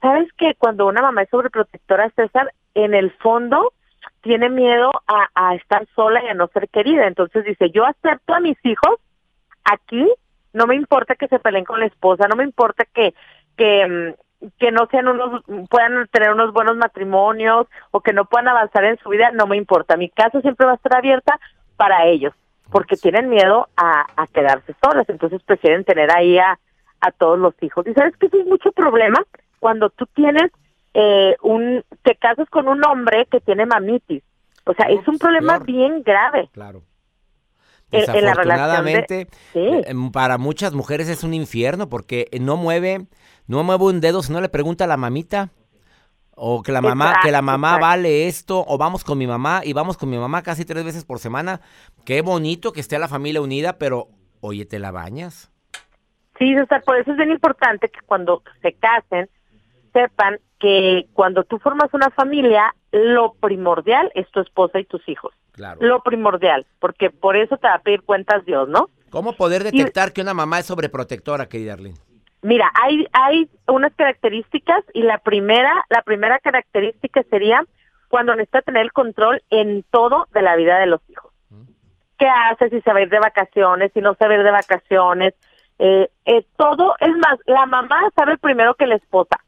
Sabes 0.00 0.28
que 0.34 0.54
cuando 0.56 0.86
una 0.86 1.02
mamá 1.02 1.22
es 1.22 1.30
sobreprotectora, 1.30 2.10
César, 2.10 2.52
en 2.74 2.94
el 2.94 3.10
fondo 3.12 3.72
tiene 4.20 4.48
miedo 4.48 4.90
a, 5.06 5.54
estar 5.54 5.86
sola 5.94 6.22
y 6.24 6.28
a 6.28 6.34
no 6.34 6.48
ser 6.48 6.68
querida. 6.68 7.06
Entonces 7.06 7.44
dice, 7.44 7.70
yo 7.70 7.84
acepto 7.84 8.34
a 8.34 8.40
mis 8.40 8.56
hijos 8.64 8.96
aquí, 9.64 10.06
no 10.52 10.66
me 10.66 10.74
importa 10.74 11.14
que 11.14 11.28
se 11.28 11.38
peleen 11.38 11.64
con 11.64 11.80
la 11.80 11.86
esposa, 11.86 12.28
no 12.28 12.36
me 12.36 12.44
importa 12.44 12.84
que, 12.92 13.14
que, 13.56 14.14
mm, 14.40 14.48
que 14.58 14.72
no 14.72 14.86
sean 14.90 15.08
unos, 15.08 15.42
puedan 15.70 16.06
tener 16.08 16.32
unos 16.32 16.52
buenos 16.52 16.76
matrimonios 16.76 17.66
o 17.90 18.00
que 18.00 18.12
no 18.12 18.26
puedan 18.26 18.48
avanzar 18.48 18.84
en 18.84 18.98
su 18.98 19.08
vida, 19.10 19.30
no 19.32 19.46
me 19.46 19.56
importa. 19.56 19.96
Mi 19.96 20.08
casa 20.08 20.40
siempre 20.40 20.66
va 20.66 20.72
a 20.72 20.76
estar 20.76 20.96
abierta 20.96 21.38
para 21.76 22.06
ellos 22.06 22.34
porque 22.70 22.96
tienen 22.96 23.28
miedo 23.28 23.68
a, 23.76 24.06
quedarse 24.32 24.74
solas, 24.82 25.08
entonces 25.08 25.42
prefieren 25.42 25.84
tener 25.84 26.10
ahí 26.10 26.38
a, 26.38 26.58
todos 27.18 27.38
los 27.38 27.54
hijos. 27.62 27.86
Y 27.86 27.94
sabes 27.94 28.16
que 28.16 28.26
eso 28.26 28.40
es 28.40 28.46
mucho 28.46 28.72
problema 28.72 29.18
cuando 29.60 29.90
tú 29.90 30.06
tienes 30.12 30.50
eh, 30.92 31.36
un, 31.40 31.84
te 32.02 32.16
casas 32.16 32.50
con 32.50 32.66
un 32.66 32.84
hombre 32.84 33.26
que 33.30 33.38
tiene 33.38 33.64
mamitis. 33.64 34.24
O 34.64 34.74
sea, 34.74 34.86
es 34.86 35.06
un 35.06 35.16
problema 35.16 35.60
bien 35.60 36.02
grave. 36.02 36.50
Claro. 36.52 36.82
Desafortunadamente, 37.92 39.28
eh, 39.54 39.94
para 40.12 40.38
muchas 40.38 40.74
mujeres 40.74 41.08
es 41.08 41.22
un 41.22 41.32
infierno 41.32 41.88
porque 41.88 42.28
no 42.40 42.56
mueve, 42.56 43.06
no 43.46 43.62
mueve 43.62 43.84
un 43.84 44.00
dedo 44.00 44.22
si 44.24 44.32
no 44.32 44.40
le 44.40 44.48
pregunta 44.48 44.84
a 44.84 44.88
la 44.88 44.96
mamita. 44.96 45.50
O 46.38 46.62
que 46.62 46.70
la 46.70 46.82
mamá, 46.82 47.14
que 47.22 47.30
la 47.30 47.40
mamá 47.40 47.78
vale 47.78 48.28
esto, 48.28 48.62
o 48.68 48.76
vamos 48.76 49.04
con 49.04 49.16
mi 49.16 49.26
mamá 49.26 49.62
y 49.64 49.72
vamos 49.72 49.96
con 49.96 50.10
mi 50.10 50.18
mamá 50.18 50.42
casi 50.42 50.66
tres 50.66 50.84
veces 50.84 51.04
por 51.06 51.18
semana. 51.18 51.62
Qué 52.04 52.20
bonito 52.20 52.72
que 52.72 52.80
esté 52.80 52.98
la 52.98 53.08
familia 53.08 53.40
unida, 53.40 53.78
pero 53.78 54.08
oye, 54.40 54.66
¿te 54.66 54.78
la 54.78 54.90
bañas? 54.90 55.50
Sí, 56.38 56.54
César, 56.54 56.82
por 56.84 56.98
eso 56.98 57.12
es 57.12 57.16
bien 57.16 57.30
importante 57.30 57.88
que 57.88 58.00
cuando 58.04 58.42
se 58.60 58.74
casen 58.74 59.30
sepan 59.94 60.38
que 60.60 61.06
cuando 61.14 61.44
tú 61.44 61.58
formas 61.58 61.92
una 61.94 62.10
familia, 62.10 62.74
lo 62.92 63.32
primordial 63.34 64.12
es 64.14 64.30
tu 64.30 64.40
esposa 64.40 64.78
y 64.78 64.84
tus 64.84 65.08
hijos. 65.08 65.32
Claro. 65.52 65.80
Lo 65.80 66.02
primordial, 66.02 66.66
porque 66.80 67.08
por 67.08 67.36
eso 67.36 67.56
te 67.56 67.66
va 67.66 67.76
a 67.76 67.82
pedir 67.82 68.02
cuentas 68.02 68.44
Dios, 68.44 68.68
¿no? 68.68 68.90
¿Cómo 69.08 69.32
poder 69.32 69.64
detectar 69.64 70.12
que 70.12 70.20
una 70.20 70.34
mamá 70.34 70.58
es 70.58 70.66
sobreprotectora, 70.66 71.48
querida 71.48 71.72
Arlene? 71.72 71.96
Mira, 72.42 72.70
hay, 72.74 73.06
hay 73.12 73.50
unas 73.66 73.94
características 73.94 74.84
y 74.94 75.02
la 75.02 75.18
primera, 75.18 75.72
la 75.88 76.02
primera 76.02 76.38
característica 76.38 77.22
sería 77.30 77.64
cuando 78.08 78.34
necesita 78.34 78.62
tener 78.62 78.82
el 78.82 78.92
control 78.92 79.42
en 79.50 79.84
todo 79.90 80.28
de 80.32 80.42
la 80.42 80.56
vida 80.56 80.78
de 80.78 80.86
los 80.86 81.00
hijos. 81.08 81.32
¿Qué 82.18 82.26
hace 82.26 82.70
si 82.70 82.80
se 82.80 82.92
va 82.92 83.00
a 83.00 83.02
ir 83.02 83.10
de 83.10 83.18
vacaciones, 83.18 83.92
si 83.92 84.00
no 84.00 84.14
se 84.14 84.26
va 84.26 84.32
a 84.32 84.36
ir 84.36 84.42
de 84.42 84.50
vacaciones? 84.50 85.34
Eh, 85.78 86.08
eh, 86.24 86.46
todo, 86.56 86.94
es 87.00 87.14
más, 87.16 87.38
la 87.46 87.66
mamá 87.66 88.00
sabe 88.16 88.38
primero 88.38 88.74
que 88.74 88.86
la 88.86 88.94
esposa. 88.94 89.38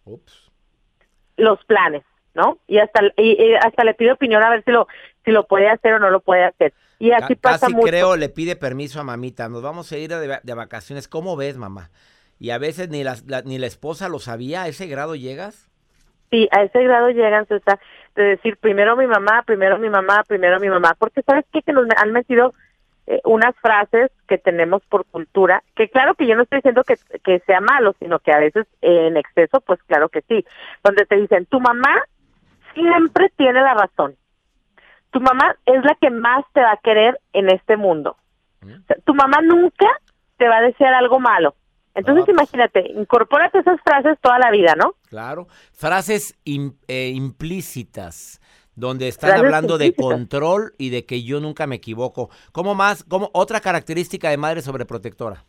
Los 1.37 1.65
planes, 1.65 2.03
¿no? 2.35 2.59
Y 2.67 2.79
hasta 2.79 3.01
y, 3.17 3.55
hasta 3.55 3.85
le 3.85 3.95
pide 3.95 4.13
opinión 4.13 4.43
a 4.43 4.51
ver 4.51 4.65
si 4.65 4.73
lo 4.73 4.87
si 5.25 5.31
lo 5.31 5.47
puede 5.47 5.69
hacer 5.69 5.95
o 5.95 5.99
no 5.99 6.11
lo 6.11 6.21
puede 6.21 6.45
hacer. 6.45 6.75
Y 6.99 7.13
así 7.13 7.37
pasa 7.37 7.69
Casi 7.69 7.81
creo 7.81 8.17
le 8.17 8.29
pide 8.29 8.57
permiso 8.57 9.01
a 9.01 9.05
mamita. 9.05 9.49
Nos 9.49 9.63
vamos 9.63 9.91
a 9.93 9.97
ir 9.97 10.11
de, 10.11 10.41
de 10.43 10.55
vacaciones. 10.55 11.07
¿Cómo 11.07 11.37
ves, 11.37 11.57
mamá? 11.57 11.91
Y 12.39 12.51
a 12.51 12.59
veces 12.59 12.89
ni 12.89 13.03
la, 13.05 13.17
ni 13.45 13.59
la 13.59 13.67
esposa 13.67 14.09
lo 14.09 14.19
sabía, 14.19 14.63
¿a 14.63 14.69
ese 14.69 14.87
grado 14.87 15.15
llegas? 15.15 15.69
Sí, 16.31 16.49
a 16.53 16.63
ese 16.63 16.83
grado 16.85 17.11
llegan, 17.11 17.47
César, 17.47 17.81
de 18.15 18.23
decir 18.23 18.57
primero 18.59 18.97
mi 18.97 19.07
mamá, 19.07 19.43
primero 19.47 19.79
mi 19.79 19.89
mamá, 19.89 20.23
primero 20.27 20.61
mi 20.61 20.69
mamá, 20.69 20.95
porque 20.99 21.23
sabes 21.23 21.45
qué? 21.53 21.63
que 21.63 21.73
nos 21.73 21.87
han 21.97 22.13
metido 22.13 22.53
eh, 23.07 23.21
unas 23.25 23.57
frases 23.57 24.11
que 24.29 24.37
tenemos 24.37 24.83
por 24.87 25.07
cultura, 25.07 25.63
que 25.75 25.89
claro 25.89 26.15
que 26.15 26.27
yo 26.27 26.37
no 26.37 26.43
estoy 26.43 26.59
diciendo 26.59 26.85
que, 26.85 26.97
que 27.25 27.41
sea 27.47 27.61
malo, 27.61 27.95
sino 27.99 28.19
que 28.19 28.33
a 28.33 28.39
veces 28.39 28.67
en 28.83 29.17
exceso, 29.17 29.61
pues 29.63 29.83
claro 29.85 30.11
que 30.11 30.21
sí, 30.23 30.45
donde 30.85 31.07
te 31.07 31.17
dicen, 31.17 31.47
tu 31.47 31.61
mamá 31.61 32.05
siempre 32.75 33.33
tiene 33.37 33.63
la 33.63 33.75
razón, 33.75 34.15
tu 35.11 35.21
mamá 35.21 35.57
es 35.65 35.83
la 35.85 35.95
que 35.95 36.11
más 36.11 36.45
te 36.53 36.61
va 36.61 36.73
a 36.73 36.81
querer 36.83 37.19
en 37.33 37.49
este 37.49 37.79
mundo, 37.79 38.17
mm. 38.61 38.93
tu 39.05 39.15
mamá 39.15 39.41
nunca 39.41 39.87
te 40.37 40.47
va 40.47 40.59
a 40.59 40.63
desear 40.63 40.93
algo 40.93 41.19
malo, 41.19 41.55
entonces 41.95 42.23
ah, 42.23 42.27
pues. 42.27 42.37
imagínate, 42.37 42.93
incorpórate 42.93 43.59
esas 43.59 43.81
frases 43.83 44.19
toda 44.21 44.39
la 44.39 44.51
vida, 44.51 44.75
¿no? 44.77 44.95
Claro, 45.09 45.49
frases 45.73 46.39
eh, 46.45 47.13
implícitas 47.15 48.41
donde 48.75 49.09
están 49.09 49.39
hablando 49.39 49.77
de 49.77 49.93
control 49.93 50.73
y 50.79 50.91
de 50.91 51.05
que 51.05 51.25
yo 51.25 51.41
nunca 51.41 51.67
me 51.67 51.77
equivoco. 51.77 52.31
¿Cómo 52.53 52.75
más? 52.75 53.03
¿Cómo 53.03 53.31
otra 53.33 53.61
característica 53.61 54.31
de 54.31 54.37
madre 54.37 54.63
sobreprotectora? 54.63 55.45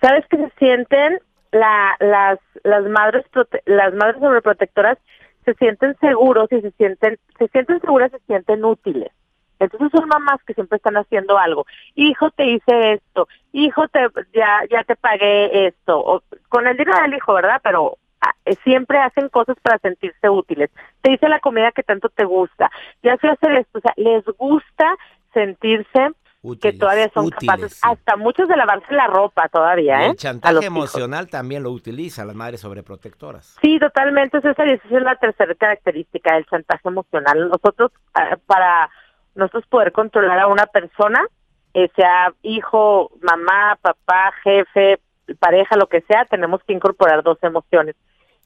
¿Sabes 0.00 0.26
que 0.28 0.36
se 0.36 0.52
sienten 0.58 1.20
la, 1.52 1.96
las 2.00 2.38
las 2.64 2.84
madres 2.84 3.24
las 3.64 3.94
madres 3.94 4.20
sobreprotectoras 4.20 4.98
se 5.44 5.54
sienten 5.54 5.96
seguros 6.00 6.50
y 6.52 6.60
se 6.60 6.70
sienten 6.72 7.18
se 7.38 7.48
sienten 7.48 7.80
seguras, 7.80 8.10
se 8.10 8.18
sienten 8.26 8.64
útiles. 8.64 9.10
Entonces 9.58 9.90
son 9.92 10.08
mamás 10.08 10.42
que 10.44 10.54
siempre 10.54 10.76
están 10.76 10.96
haciendo 10.96 11.38
algo. 11.38 11.66
Hijo, 11.94 12.30
te 12.30 12.44
hice 12.46 12.94
esto. 12.94 13.28
Hijo, 13.52 13.88
te 13.88 14.06
ya 14.32 14.62
ya 14.70 14.84
te 14.84 14.96
pagué 14.96 15.66
esto. 15.68 15.98
O, 15.98 16.22
con 16.48 16.66
el 16.66 16.76
dinero 16.76 17.00
del 17.02 17.14
hijo, 17.14 17.34
¿verdad? 17.34 17.60
Pero 17.62 17.98
ah, 18.20 18.34
eh, 18.44 18.56
siempre 18.64 18.98
hacen 18.98 19.28
cosas 19.28 19.56
para 19.62 19.78
sentirse 19.78 20.28
útiles. 20.28 20.70
Te 21.02 21.12
hice 21.12 21.28
la 21.28 21.40
comida 21.40 21.72
que 21.72 21.82
tanto 21.82 22.08
te 22.08 22.24
gusta. 22.24 22.70
Ya 23.02 23.16
sé 23.18 23.28
hacer 23.28 23.52
esto. 23.52 23.78
O 23.78 23.80
sea, 23.80 23.94
les 23.96 24.24
gusta 24.38 24.96
sentirse 25.32 26.14
que 26.60 26.72
todavía 26.74 27.10
son 27.14 27.30
capaces, 27.30 27.80
hasta 27.82 28.16
muchos 28.16 28.46
de 28.48 28.56
lavarse 28.56 28.92
la 28.92 29.06
ropa 29.06 29.48
todavía, 29.48 30.02
¿eh? 30.02 30.10
El 30.10 30.16
chantaje 30.16 30.66
emocional 30.66 31.28
también 31.28 31.62
lo 31.62 31.70
utiliza 31.70 32.24
las 32.24 32.36
madres 32.36 32.60
sobreprotectoras. 32.60 33.56
Sí, 33.62 33.78
totalmente, 33.78 34.40
César, 34.42 34.68
y 34.68 34.72
esa 34.72 34.86
es 34.86 35.02
la 35.02 35.16
tercera 35.16 35.54
característica 35.54 36.34
del 36.34 36.44
chantaje 36.46 36.86
emocional. 36.86 37.48
Nosotros, 37.48 37.92
ah, 38.12 38.36
para 38.46 38.90
nosotros 39.34 39.64
poder 39.68 39.92
controlar 39.92 40.38
a 40.38 40.46
una 40.46 40.66
persona, 40.66 41.26
eh, 41.74 41.90
sea 41.96 42.32
hijo, 42.42 43.10
mamá, 43.20 43.78
papá, 43.80 44.32
jefe, 44.42 45.00
pareja, 45.38 45.76
lo 45.76 45.88
que 45.88 46.02
sea, 46.02 46.24
tenemos 46.26 46.62
que 46.64 46.72
incorporar 46.72 47.22
dos 47.22 47.38
emociones 47.42 47.96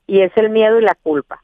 y 0.07 0.21
es 0.23 0.33
el 0.37 0.51
miedo 0.51 0.79
y 0.79 0.83
la 0.83 0.95
culpa. 0.95 1.43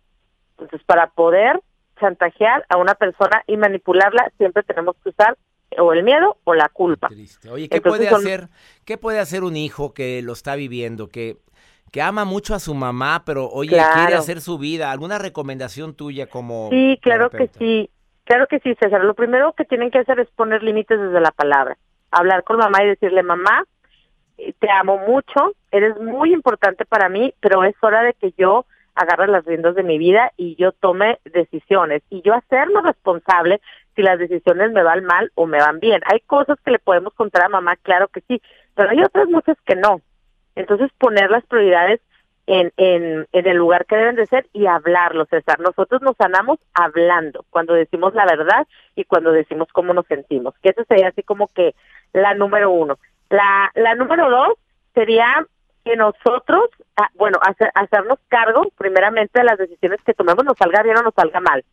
Entonces, 0.53 0.83
para 0.87 1.09
poder 1.09 1.61
chantajear 2.01 2.65
a 2.69 2.79
una 2.79 2.95
persona 2.95 3.43
y 3.47 3.57
manipularla, 3.57 4.33
siempre 4.39 4.63
tenemos 4.63 4.97
que 5.03 5.11
usar 5.11 5.37
o 5.79 5.93
el 5.93 6.05
miedo 6.05 6.39
o 6.45 6.55
la 6.55 6.69
culpa. 6.69 7.09
Oye, 7.51 7.69
¿qué 7.69 7.81
puede 7.81 8.09
hacer? 8.09 8.49
¿Qué 8.85 8.97
puede 8.97 9.19
hacer 9.19 9.45
un 9.45 9.57
hijo 9.57 9.93
que 9.93 10.23
lo 10.23 10.33
está 10.33 10.55
viviendo, 10.55 11.09
que 11.09 11.39
que 11.91 12.03
ama 12.03 12.25
mucho 12.25 12.57
a 12.57 12.59
su 12.59 12.75
mamá, 12.75 13.23
pero 13.25 13.49
oye, 13.49 13.81
quiere 13.95 14.17
hacer 14.17 14.41
su 14.41 14.59
vida? 14.59 14.91
¿Alguna 14.91 15.17
recomendación 15.17 15.95
tuya 15.95 16.27
como 16.27 16.69
Sí, 16.71 16.99
claro 17.01 17.31
que 17.31 17.49
sí. 17.57 17.89
Claro 18.25 18.47
que 18.47 18.59
sí, 18.61 18.75
César. 18.81 19.05
Lo 19.05 19.15
primero 19.15 19.53
que 19.53 19.65
tienen 19.65 19.91
que 19.91 19.99
hacer 19.99 20.19
es 20.21 20.29
poner 20.31 20.63
límites 20.63 20.99
desde 20.99 21.21
la 21.21 21.31
palabra. 21.31 21.77
Hablar 22.11 22.43
con 22.45 22.57
mamá 22.57 22.83
y 22.83 22.89
decirle, 22.89 23.23
mamá, 23.23 23.65
eh, 24.39 24.55
te 24.59 24.71
amo 24.71 24.99
mucho, 24.99 25.55
eres 25.71 25.99
muy 26.01 26.33
importante 26.33 26.85
para 26.85 27.09
mí, 27.09 27.35
pero 27.41 27.65
es 27.65 27.75
hora 27.83 28.03
de 28.03 28.15
que 28.15 28.33
yo 28.37 28.67
agarre 28.95 29.27
las 29.27 29.45
riendas 29.45 29.75
de 29.75 29.83
mi 29.83 29.99
vida 29.99 30.33
y 30.37 30.55
yo 30.57 30.73
tome 30.73 31.19
decisiones 31.25 32.03
y 32.11 32.23
yo 32.23 32.33
hacerme 32.35 32.81
responsable 32.83 33.61
si 33.97 34.03
las 34.03 34.19
decisiones 34.19 34.73
me 34.73 34.83
van 34.83 35.05
mal 35.05 35.31
o 35.35 35.47
me 35.47 35.59
van 35.59 35.81
bien. 35.81 36.01
Hay 36.13 36.21
cosas 36.21 36.59
que 36.65 36.71
le 36.71 36.79
podemos 36.79 37.13
contar 37.15 37.45
a 37.45 37.49
mamá, 37.49 37.77
claro 37.77 38.09
que 38.09 38.23
sí, 38.23 38.41
pero 38.75 38.91
hay 38.91 39.03
otras 39.03 39.29
muchas 39.29 39.57
que 39.67 39.77
no. 39.77 40.01
Entonces 40.55 40.91
poner 40.99 41.31
las 41.31 41.45
prioridades 41.47 42.01
en, 42.47 42.73
en, 42.77 43.27
en 43.33 43.47
el 43.47 43.57
lugar 43.57 43.87
que 43.87 43.97
deben 43.97 44.17
de 44.17 44.27
ser 44.27 44.47
y 44.53 44.67
hablarlo, 44.67 45.25
César. 45.27 45.61
Nosotros 45.61 46.03
nos 46.03 46.17
sanamos 46.17 46.59
hablando, 46.75 47.45
cuando 47.51 47.75
decimos 47.75 48.15
la 48.15 48.27
verdad 48.27 48.67
y 48.95 49.05
cuando 49.05 49.33
decimos 49.33 49.69
cómo 49.73 49.95
nos 49.95 50.07
sentimos, 50.07 50.55
que 50.63 50.71
eso 50.71 50.85
sería 50.89 51.09
así 51.09 51.23
como 51.23 51.49
que 51.49 51.75
la 52.13 52.35
número 52.35 52.71
uno. 52.71 52.99
La, 53.31 53.71
la 53.75 53.95
número 53.95 54.31
dos 54.31 54.59
sería 54.95 55.47
que 55.85 55.97
nosotros, 55.97 56.71
ah, 56.97 57.09
bueno, 57.15 57.39
hacer, 57.43 57.71
hacernos 57.75 58.19
cargo 58.29 58.71
primeramente 58.77 59.41
de 59.41 59.45
las 59.45 59.59
decisiones 59.59 60.01
que 60.05 60.15
tomemos, 60.15 60.45
nos 60.45 60.57
salga 60.57 60.83
bien 60.83 60.99
o 60.99 61.03
nos 61.03 61.15
salga 61.15 61.41
mal. 61.41 61.65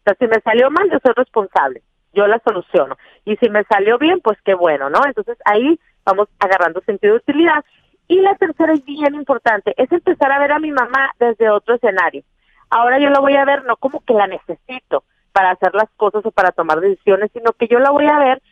O 0.00 0.02
sea, 0.04 0.14
si 0.18 0.26
me 0.26 0.40
salió 0.40 0.70
mal, 0.70 0.90
yo 0.90 0.98
soy 1.04 1.12
responsable, 1.14 1.82
yo 2.14 2.26
la 2.26 2.40
soluciono. 2.40 2.96
Y 3.24 3.36
si 3.36 3.50
me 3.50 3.64
salió 3.64 3.98
bien, 3.98 4.20
pues 4.20 4.38
qué 4.44 4.54
bueno, 4.54 4.88
¿no? 4.88 5.00
Entonces 5.04 5.36
ahí 5.44 5.78
vamos 6.04 6.28
agarrando 6.38 6.80
sentido 6.82 7.14
de 7.14 7.18
utilidad. 7.18 7.64
Y 8.10 8.20
la 8.22 8.34
tercera 8.34 8.72
es 8.72 8.84
bien 8.84 9.14
importante, 9.14 9.72
es 9.76 9.92
empezar 9.92 10.32
a 10.32 10.40
ver 10.40 10.50
a 10.50 10.58
mi 10.58 10.72
mamá 10.72 11.12
desde 11.20 11.48
otro 11.48 11.76
escenario. 11.76 12.24
Ahora 12.68 12.98
yo 12.98 13.08
la 13.08 13.20
voy 13.20 13.36
a 13.36 13.44
ver 13.44 13.64
no 13.64 13.76
como 13.76 14.00
que 14.00 14.14
la 14.14 14.26
necesito 14.26 15.04
para 15.30 15.52
hacer 15.52 15.76
las 15.76 15.88
cosas 15.96 16.26
o 16.26 16.32
para 16.32 16.50
tomar 16.50 16.80
decisiones, 16.80 17.30
sino 17.32 17.52
que 17.52 17.68
yo 17.68 17.78
la 17.78 17.92
voy 17.92 18.08
a 18.08 18.18
ver 18.18 18.42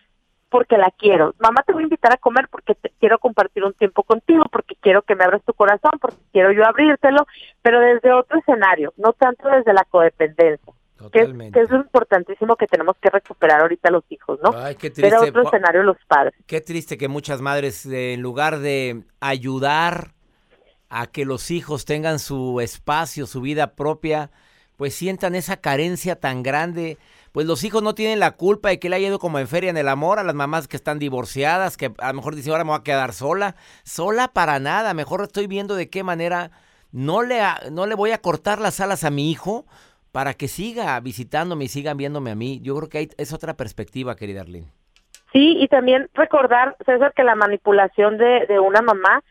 porque 0.48 0.78
la 0.78 0.92
quiero. 0.96 1.34
Mamá, 1.40 1.64
te 1.66 1.72
voy 1.72 1.82
a 1.82 1.86
invitar 1.86 2.12
a 2.12 2.18
comer 2.18 2.46
porque 2.48 2.76
te, 2.76 2.92
quiero 3.00 3.18
compartir 3.18 3.64
un 3.64 3.74
tiempo 3.74 4.04
contigo, 4.04 4.44
porque 4.48 4.76
quiero 4.76 5.02
que 5.02 5.16
me 5.16 5.24
abras 5.24 5.42
tu 5.42 5.52
corazón, 5.54 5.98
porque 6.00 6.18
quiero 6.30 6.52
yo 6.52 6.64
abrírtelo, 6.64 7.26
pero 7.60 7.80
desde 7.80 8.12
otro 8.12 8.38
escenario, 8.38 8.92
no 8.96 9.12
tanto 9.12 9.48
desde 9.48 9.72
la 9.72 9.82
codependencia. 9.90 10.72
Que 11.12 11.20
es, 11.20 11.28
que 11.52 11.60
es, 11.60 11.70
lo 11.70 11.76
importantísimo 11.76 12.56
que 12.56 12.66
tenemos 12.66 12.96
que 13.00 13.08
recuperar 13.08 13.60
ahorita 13.60 13.90
los 13.90 14.04
hijos, 14.08 14.38
¿no? 14.42 14.50
Ay, 14.56 14.74
qué 14.74 14.90
triste. 14.90 15.16
otro 15.16 15.42
escenario 15.42 15.82
los 15.82 15.96
padres. 16.06 16.34
Qué 16.46 16.60
triste 16.60 16.98
que 16.98 17.08
muchas 17.08 17.40
madres, 17.40 17.86
eh, 17.86 18.14
en 18.14 18.22
lugar 18.22 18.58
de 18.58 19.04
ayudar 19.20 20.14
a 20.88 21.06
que 21.06 21.24
los 21.24 21.50
hijos 21.50 21.84
tengan 21.84 22.18
su 22.18 22.60
espacio, 22.60 23.26
su 23.26 23.40
vida 23.40 23.74
propia, 23.74 24.30
pues 24.76 24.94
sientan 24.94 25.34
esa 25.34 25.58
carencia 25.58 26.16
tan 26.16 26.42
grande 26.42 26.98
pues 27.32 27.46
los 27.46 27.62
hijos 27.64 27.82
no 27.82 27.94
tienen 27.94 28.20
la 28.20 28.32
culpa 28.32 28.70
de 28.70 28.78
que 28.78 28.88
le 28.88 28.96
haya 28.96 29.08
ido 29.08 29.18
como 29.18 29.38
en 29.38 29.48
feria 29.48 29.70
en 29.70 29.76
el 29.76 29.88
amor 29.88 30.18
a 30.18 30.24
las 30.24 30.34
mamás 30.34 30.66
que 30.66 30.76
están 30.76 30.98
divorciadas, 30.98 31.76
que 31.76 31.92
a 31.98 32.08
lo 32.08 32.14
mejor 32.14 32.34
dicen, 32.34 32.52
ahora 32.52 32.64
me 32.64 32.70
voy 32.70 32.80
a 32.80 32.82
quedar 32.82 33.12
sola. 33.12 33.54
Sola 33.84 34.28
para 34.28 34.58
nada, 34.58 34.94
mejor 34.94 35.22
estoy 35.22 35.46
viendo 35.46 35.74
de 35.74 35.88
qué 35.88 36.02
manera 36.02 36.50
no 36.90 37.22
le, 37.22 37.40
no 37.70 37.86
le 37.86 37.94
voy 37.94 38.12
a 38.12 38.20
cortar 38.20 38.60
las 38.60 38.80
alas 38.80 39.04
a 39.04 39.10
mi 39.10 39.30
hijo 39.30 39.66
para 40.12 40.34
que 40.34 40.48
siga 40.48 40.98
visitándome 41.00 41.64
y 41.64 41.68
sigan 41.68 41.96
viéndome 41.96 42.30
a 42.30 42.34
mí. 42.34 42.60
Yo 42.62 42.76
creo 42.76 42.88
que 42.88 43.08
es 43.16 43.32
otra 43.32 43.54
perspectiva, 43.54 44.16
querida 44.16 44.42
Arlene. 44.42 44.72
Sí, 45.32 45.56
y 45.58 45.68
también 45.68 46.08
recordar, 46.14 46.76
César, 46.86 47.12
que 47.14 47.22
la 47.22 47.34
manipulación 47.34 48.16
de, 48.16 48.46
de 48.46 48.58
una 48.58 48.80
mamá 48.80 49.22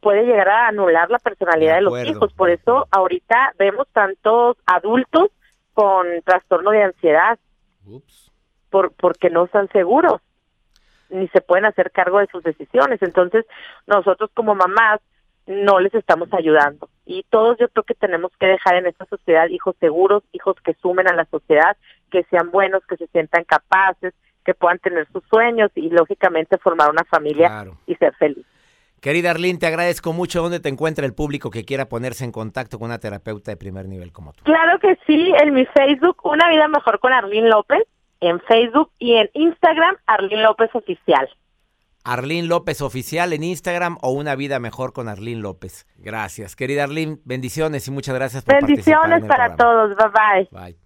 puede 0.00 0.24
llegar 0.24 0.48
a 0.48 0.68
anular 0.68 1.10
la 1.10 1.18
personalidad 1.18 1.72
de, 1.72 1.76
de 1.76 1.82
los 1.82 2.04
hijos. 2.04 2.32
Por 2.34 2.50
eso 2.50 2.86
ahorita 2.90 3.54
vemos 3.58 3.86
tantos 3.92 4.56
adultos 4.66 5.30
con 5.72 6.06
trastorno 6.24 6.70
de 6.70 6.82
ansiedad 6.82 7.38
Por, 8.70 8.92
porque 8.92 9.30
no 9.30 9.44
están 9.44 9.68
seguros 9.68 10.20
ni 11.10 11.28
se 11.28 11.40
pueden 11.40 11.64
hacer 11.64 11.90
cargo 11.90 12.18
de 12.18 12.26
sus 12.28 12.42
decisiones. 12.42 13.02
Entonces, 13.02 13.44
nosotros 13.86 14.30
como 14.34 14.54
mamás 14.54 15.00
no 15.46 15.80
les 15.80 15.94
estamos 15.94 16.28
ayudando. 16.32 16.88
Y 17.06 17.24
todos 17.30 17.58
yo 17.58 17.68
creo 17.68 17.84
que 17.84 17.94
tenemos 17.94 18.30
que 18.38 18.46
dejar 18.46 18.76
en 18.76 18.86
esta 18.86 19.06
sociedad 19.06 19.48
hijos 19.48 19.74
seguros, 19.80 20.22
hijos 20.32 20.56
que 20.64 20.74
sumen 20.74 21.08
a 21.08 21.14
la 21.14 21.24
sociedad, 21.24 21.76
que 22.10 22.24
sean 22.24 22.50
buenos, 22.50 22.82
que 22.86 22.96
se 22.96 23.06
sientan 23.08 23.44
capaces, 23.44 24.14
que 24.44 24.54
puedan 24.54 24.78
tener 24.78 25.06
sus 25.12 25.24
sueños 25.24 25.70
y 25.74 25.90
lógicamente 25.90 26.58
formar 26.58 26.90
una 26.90 27.04
familia 27.04 27.66
y 27.86 27.94
ser 27.96 28.14
feliz. 28.14 28.46
Querida 29.00 29.30
Arlene, 29.30 29.58
te 29.58 29.66
agradezco 29.66 30.12
mucho. 30.12 30.42
¿Dónde 30.42 30.60
te 30.60 30.68
encuentra 30.68 31.06
el 31.06 31.14
público 31.14 31.50
que 31.50 31.64
quiera 31.64 31.88
ponerse 31.88 32.24
en 32.24 32.32
contacto 32.32 32.78
con 32.78 32.86
una 32.86 32.98
terapeuta 32.98 33.50
de 33.50 33.56
primer 33.56 33.86
nivel 33.88 34.12
como 34.12 34.34
tú? 34.34 34.44
Claro 34.44 34.78
que 34.78 34.98
sí, 35.06 35.32
en 35.42 35.54
mi 35.54 35.64
Facebook, 35.64 36.18
Una 36.22 36.50
Vida 36.50 36.68
Mejor 36.68 37.00
con 37.00 37.12
Arlene 37.12 37.48
López, 37.48 37.82
en 38.20 38.40
Facebook 38.40 38.90
y 38.98 39.14
en 39.14 39.30
Instagram, 39.32 39.96
Arlene 40.06 40.42
López 40.42 40.68
Oficial. 40.74 41.30
Arlene 42.04 42.48
López 42.48 42.80
Oficial 42.80 43.32
en 43.32 43.44
Instagram 43.44 43.98
o 44.00 44.10
Una 44.10 44.34
Vida 44.34 44.58
Mejor 44.58 44.92
con 44.92 45.08
Arlene 45.08 45.40
López. 45.40 45.86
Gracias. 45.96 46.56
Querida 46.56 46.84
Arlene, 46.84 47.18
bendiciones 47.24 47.86
y 47.88 47.90
muchas 47.90 48.14
gracias 48.14 48.44
por 48.44 48.54
Bendiciones 48.54 49.24
para 49.24 49.56
todos. 49.56 49.96
Bye 49.96 50.48
bye. 50.50 50.60
Bye. 50.60 50.78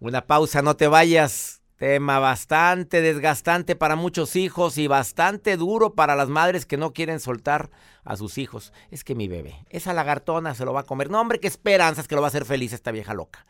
Una 0.00 0.26
pausa, 0.26 0.62
no 0.62 0.76
te 0.76 0.88
vayas. 0.88 1.62
Tema 1.76 2.18
bastante 2.18 3.02
desgastante 3.02 3.76
para 3.76 3.96
muchos 3.96 4.34
hijos 4.34 4.78
y 4.78 4.86
bastante 4.86 5.58
duro 5.58 5.94
para 5.94 6.16
las 6.16 6.30
madres 6.30 6.64
que 6.64 6.78
no 6.78 6.94
quieren 6.94 7.20
soltar 7.20 7.68
a 8.02 8.16
sus 8.16 8.38
hijos. 8.38 8.72
Es 8.90 9.04
que 9.04 9.14
mi 9.14 9.28
bebé, 9.28 9.66
esa 9.68 9.92
lagartona 9.92 10.54
se 10.54 10.64
lo 10.64 10.72
va 10.72 10.80
a 10.80 10.86
comer. 10.86 11.10
No, 11.10 11.20
hombre, 11.20 11.38
qué 11.38 11.48
esperanzas 11.48 12.08
que 12.08 12.14
lo 12.14 12.22
va 12.22 12.28
a 12.28 12.30
hacer 12.30 12.46
feliz 12.46 12.72
esta 12.72 12.92
vieja 12.92 13.12
loca. 13.12 13.44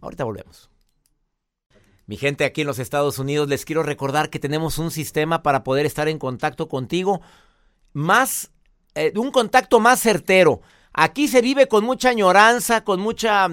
Ahorita 0.00 0.22
volvemos. 0.22 0.70
Mi 2.06 2.16
gente 2.16 2.44
aquí 2.44 2.60
en 2.60 2.68
los 2.68 2.78
Estados 2.78 3.18
Unidos, 3.18 3.48
les 3.48 3.64
quiero 3.64 3.82
recordar 3.82 4.30
que 4.30 4.38
tenemos 4.38 4.78
un 4.78 4.92
sistema 4.92 5.42
para 5.42 5.64
poder 5.64 5.86
estar 5.86 6.06
en 6.08 6.20
contacto 6.20 6.68
contigo, 6.68 7.20
más, 7.92 8.52
eh, 8.94 9.12
un 9.16 9.32
contacto 9.32 9.80
más 9.80 10.00
certero. 10.00 10.60
Aquí 10.92 11.26
se 11.26 11.40
vive 11.40 11.66
con 11.66 11.84
mucha 11.84 12.10
añoranza, 12.10 12.84
con 12.84 13.00
mucha, 13.00 13.48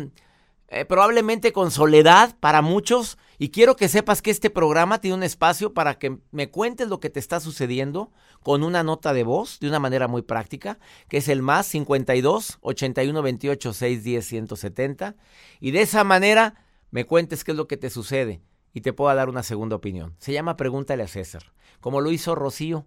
eh, 0.67 0.85
probablemente 0.85 1.51
con 1.51 1.71
soledad 1.71 2.35
para 2.39 2.61
muchos. 2.61 3.17
Y 3.39 3.49
quiero 3.49 3.75
que 3.75 3.89
sepas 3.89 4.21
que 4.21 4.29
este 4.29 4.51
programa 4.51 5.01
tiene 5.01 5.17
un 5.17 5.23
espacio 5.23 5.73
para 5.73 5.95
que 5.97 6.19
me 6.29 6.51
cuentes 6.51 6.87
lo 6.89 6.99
que 6.99 7.09
te 7.09 7.19
está 7.19 7.39
sucediendo 7.39 8.11
con 8.43 8.63
una 8.63 8.83
nota 8.83 9.13
de 9.13 9.23
voz 9.23 9.59
de 9.59 9.67
una 9.67 9.79
manera 9.79 10.07
muy 10.07 10.21
práctica, 10.21 10.77
que 11.09 11.17
es 11.17 11.27
el 11.27 11.41
más 11.41 11.65
52 11.65 12.59
81 12.61 13.21
28 13.23 13.73
610 13.73 14.25
170. 14.27 15.15
Y 15.59 15.71
de 15.71 15.81
esa 15.81 16.03
manera 16.03 16.63
me 16.93 17.05
cuentes 17.05 17.43
qué 17.43 17.51
es 17.51 17.57
lo 17.57 17.67
que 17.67 17.75
te 17.75 17.89
sucede 17.89 18.39
y 18.71 18.81
te 18.81 18.93
pueda 18.93 19.15
dar 19.15 19.27
una 19.27 19.41
segunda 19.41 19.75
opinión. 19.75 20.13
Se 20.19 20.31
llama 20.31 20.57
Pregúntale 20.57 21.01
a 21.01 21.07
César, 21.07 21.51
como 21.81 22.01
lo 22.01 22.11
hizo 22.11 22.35
Rocío, 22.35 22.85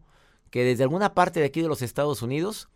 que 0.51 0.63
desde 0.63 0.85
alguna 0.85 1.13
parte 1.13 1.41
de 1.41 1.47
aquí 1.47 1.61
de 1.61 1.67
los 1.67 1.83
Estados 1.83 2.23
Unidos 2.23 2.69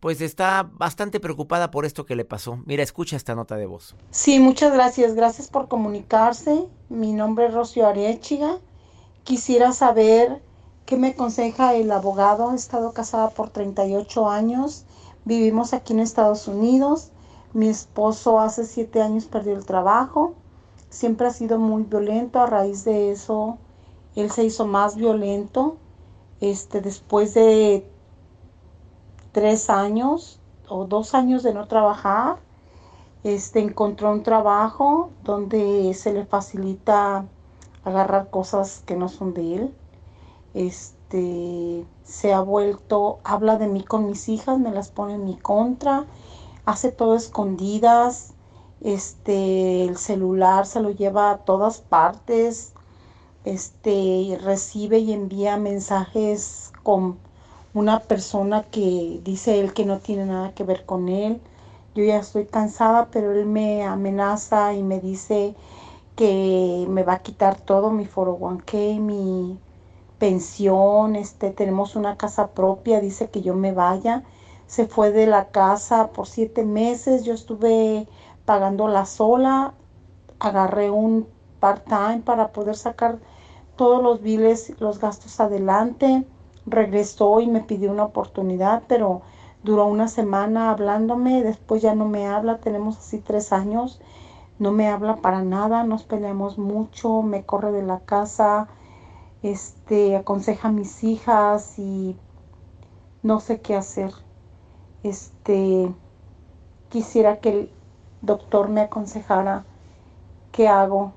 pues 0.00 0.20
está 0.20 0.68
bastante 0.72 1.20
preocupada 1.20 1.70
por 1.70 1.84
esto 1.84 2.04
que 2.04 2.16
le 2.16 2.24
pasó. 2.24 2.58
Mira, 2.66 2.82
escucha 2.82 3.14
esta 3.16 3.36
nota 3.36 3.56
de 3.56 3.66
voz. 3.66 3.94
Sí, 4.10 4.40
muchas 4.40 4.72
gracias. 4.72 5.14
Gracias 5.14 5.46
por 5.46 5.68
comunicarse. 5.68 6.66
Mi 6.88 7.12
nombre 7.12 7.46
es 7.46 7.54
Rocío 7.54 7.86
Arechiga. 7.86 8.58
Quisiera 9.22 9.72
saber 9.72 10.42
qué 10.86 10.96
me 10.96 11.10
aconseja 11.10 11.76
el 11.76 11.92
abogado. 11.92 12.50
He 12.52 12.56
estado 12.56 12.92
casada 12.92 13.30
por 13.30 13.50
38 13.50 14.28
años. 14.28 14.84
Vivimos 15.24 15.72
aquí 15.72 15.92
en 15.92 16.00
Estados 16.00 16.48
Unidos. 16.48 17.12
Mi 17.52 17.68
esposo 17.68 18.40
hace 18.40 18.64
7 18.66 19.00
años 19.00 19.26
perdió 19.26 19.54
el 19.54 19.64
trabajo. 19.64 20.34
Siempre 20.94 21.26
ha 21.26 21.30
sido 21.30 21.58
muy 21.58 21.82
violento. 21.82 22.38
A 22.38 22.46
raíz 22.46 22.84
de 22.84 23.10
eso, 23.10 23.58
él 24.14 24.30
se 24.30 24.44
hizo 24.44 24.64
más 24.64 24.94
violento. 24.94 25.76
Este, 26.40 26.80
después 26.80 27.34
de 27.34 27.84
tres 29.32 29.70
años 29.70 30.38
o 30.68 30.84
dos 30.84 31.14
años 31.14 31.42
de 31.42 31.52
no 31.52 31.66
trabajar, 31.66 32.36
este, 33.24 33.58
encontró 33.58 34.12
un 34.12 34.22
trabajo 34.22 35.10
donde 35.24 35.92
se 35.94 36.12
le 36.12 36.26
facilita 36.26 37.26
agarrar 37.82 38.30
cosas 38.30 38.84
que 38.86 38.94
no 38.94 39.08
son 39.08 39.34
de 39.34 39.54
él. 39.56 39.74
Este, 40.54 41.84
se 42.04 42.32
ha 42.32 42.40
vuelto, 42.40 43.18
habla 43.24 43.58
de 43.58 43.66
mí 43.66 43.82
con 43.82 44.06
mis 44.06 44.28
hijas, 44.28 44.60
me 44.60 44.70
las 44.70 44.90
pone 44.90 45.14
en 45.14 45.24
mi 45.24 45.36
contra, 45.36 46.04
hace 46.66 46.92
todo 46.92 47.16
escondidas, 47.16 48.33
este, 48.84 49.84
el 49.84 49.96
celular 49.96 50.66
se 50.66 50.80
lo 50.80 50.90
lleva 50.90 51.30
a 51.30 51.38
todas 51.38 51.80
partes, 51.80 52.74
este, 53.44 54.38
recibe 54.42 54.98
y 54.98 55.12
envía 55.12 55.56
mensajes 55.56 56.72
con 56.82 57.18
una 57.72 58.00
persona 58.00 58.62
que 58.64 59.20
dice 59.24 59.60
él 59.60 59.72
que 59.72 59.86
no 59.86 59.98
tiene 59.98 60.26
nada 60.26 60.52
que 60.54 60.64
ver 60.64 60.84
con 60.86 61.08
él. 61.08 61.40
Yo 61.94 62.04
ya 62.04 62.18
estoy 62.18 62.46
cansada, 62.46 63.08
pero 63.10 63.32
él 63.32 63.46
me 63.46 63.84
amenaza 63.84 64.74
y 64.74 64.82
me 64.82 65.00
dice 65.00 65.54
que 66.16 66.86
me 66.88 67.02
va 67.04 67.14
a 67.14 67.22
quitar 67.22 67.58
todo, 67.60 67.90
mi 67.90 68.06
foro 68.06 68.38
1K, 68.38 69.00
mi 69.00 69.58
pensión, 70.18 71.16
este, 71.16 71.50
tenemos 71.50 71.96
una 71.96 72.16
casa 72.16 72.48
propia, 72.48 73.00
dice 73.00 73.30
que 73.30 73.42
yo 73.42 73.54
me 73.54 73.72
vaya. 73.72 74.24
Se 74.66 74.86
fue 74.86 75.10
de 75.10 75.26
la 75.26 75.48
casa 75.48 76.08
por 76.08 76.26
siete 76.26 76.64
meses, 76.64 77.24
yo 77.24 77.34
estuve 77.34 78.06
pagándola 78.44 79.06
sola, 79.06 79.74
agarré 80.38 80.90
un 80.90 81.26
part-time 81.60 82.22
para 82.24 82.52
poder 82.52 82.76
sacar 82.76 83.18
todos 83.76 84.02
los 84.02 84.20
biles, 84.20 84.74
los 84.80 84.98
gastos 84.98 85.40
adelante 85.40 86.26
regresó 86.66 87.40
y 87.40 87.46
me 87.46 87.60
pidió 87.60 87.90
una 87.90 88.04
oportunidad, 88.04 88.84
pero 88.88 89.22
duró 89.62 89.86
una 89.86 90.08
semana 90.08 90.70
hablándome, 90.70 91.42
después 91.42 91.82
ya 91.82 91.94
no 91.94 92.06
me 92.06 92.26
habla, 92.26 92.58
tenemos 92.58 92.98
así 92.98 93.18
tres 93.18 93.52
años, 93.52 94.00
no 94.58 94.72
me 94.72 94.88
habla 94.88 95.16
para 95.16 95.42
nada, 95.42 95.84
nos 95.84 96.04
peleamos 96.04 96.58
mucho, 96.58 97.22
me 97.22 97.44
corre 97.44 97.72
de 97.72 97.82
la 97.82 98.00
casa, 98.00 98.68
este, 99.42 100.16
aconseja 100.16 100.68
a 100.68 100.72
mis 100.72 101.04
hijas 101.04 101.78
y 101.78 102.16
no 103.22 103.40
sé 103.40 103.60
qué 103.60 103.76
hacer. 103.76 104.12
Este, 105.02 105.92
quisiera 106.88 107.40
que 107.40 107.70
doctor 108.24 108.68
me 108.68 108.82
aconsejara 108.82 109.64
qué 110.52 110.68
hago. 110.68 111.12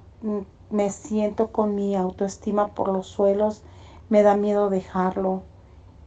Me 0.69 0.89
siento 0.89 1.51
con 1.51 1.75
mi 1.75 1.95
autoestima 1.95 2.67
por 2.69 2.89
los 2.89 3.07
suelos, 3.07 3.61
me 4.09 4.23
da 4.23 4.35
miedo 4.35 4.69
dejarlo. 4.69 5.43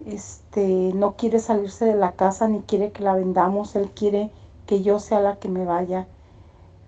Este, 0.06 0.92
no 0.94 1.16
quiere 1.16 1.38
salirse 1.38 1.84
de 1.84 1.94
la 1.94 2.12
casa 2.12 2.48
ni 2.48 2.60
quiere 2.60 2.90
que 2.92 3.02
la 3.02 3.14
vendamos, 3.14 3.76
él 3.76 3.90
quiere 3.90 4.30
que 4.66 4.82
yo 4.82 4.98
sea 4.98 5.20
la 5.20 5.36
que 5.36 5.48
me 5.48 5.64
vaya. 5.64 6.06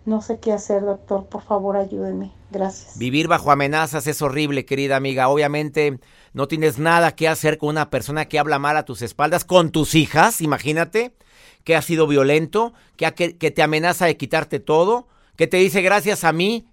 No 0.05 0.21
sé 0.21 0.41
qué 0.41 0.53
hacer, 0.53 0.83
doctor, 0.83 1.27
por 1.27 1.43
favor 1.43 1.77
ayúdeme. 1.77 2.33
Gracias. 2.51 2.99
Vivir 2.99 3.29
bajo 3.29 3.51
amenazas 3.51 4.07
es 4.07 4.21
horrible, 4.21 4.65
querida 4.65 4.97
amiga. 4.97 5.29
Obviamente 5.29 6.01
no 6.33 6.49
tienes 6.49 6.79
nada 6.79 7.15
que 7.15 7.29
hacer 7.29 7.57
con 7.57 7.71
una 7.71 7.89
persona 7.89 8.27
que 8.27 8.39
habla 8.39 8.59
mal 8.59 8.77
a 8.77 8.85
tus 8.85 9.01
espaldas, 9.01 9.45
con 9.45 9.71
tus 9.71 9.95
hijas, 9.95 10.41
imagínate, 10.41 11.15
que 11.65 11.77
ha 11.77 11.83
sido 11.83 12.07
violento, 12.07 12.73
que, 12.97 13.11
te 13.11 13.63
amenaza 13.63 14.07
de 14.07 14.17
quitarte 14.17 14.61
todo, 14.61 15.09
que 15.37 15.47
te 15.47 15.59
dice 15.59 15.83
gracias 15.83 16.25
a 16.25 16.33
mí, 16.33 16.67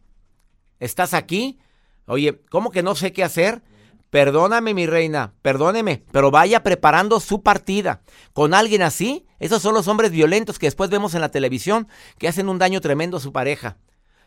estás 0.79 1.13
aquí. 1.13 1.59
Oye, 2.05 2.41
¿cómo 2.49 2.71
que 2.71 2.83
no 2.83 2.95
sé 2.95 3.13
qué 3.13 3.23
hacer? 3.23 3.61
Perdóname, 4.09 4.73
mi 4.73 4.87
reina, 4.87 5.33
perdóneme, 5.43 6.03
pero 6.11 6.31
vaya 6.31 6.63
preparando 6.63 7.19
su 7.19 7.43
partida. 7.43 8.01
Con 8.33 8.55
alguien 8.55 8.81
así, 8.81 9.27
esos 9.37 9.61
son 9.61 9.75
los 9.75 9.87
hombres 9.87 10.11
violentos 10.11 10.57
que 10.57 10.65
después 10.65 10.89
vemos 10.89 11.13
en 11.13 11.21
la 11.21 11.29
televisión 11.29 11.87
que 12.17 12.27
hacen 12.27 12.49
un 12.49 12.57
daño 12.57 12.81
tremendo 12.81 13.17
a 13.17 13.21
su 13.21 13.31
pareja. 13.31 13.77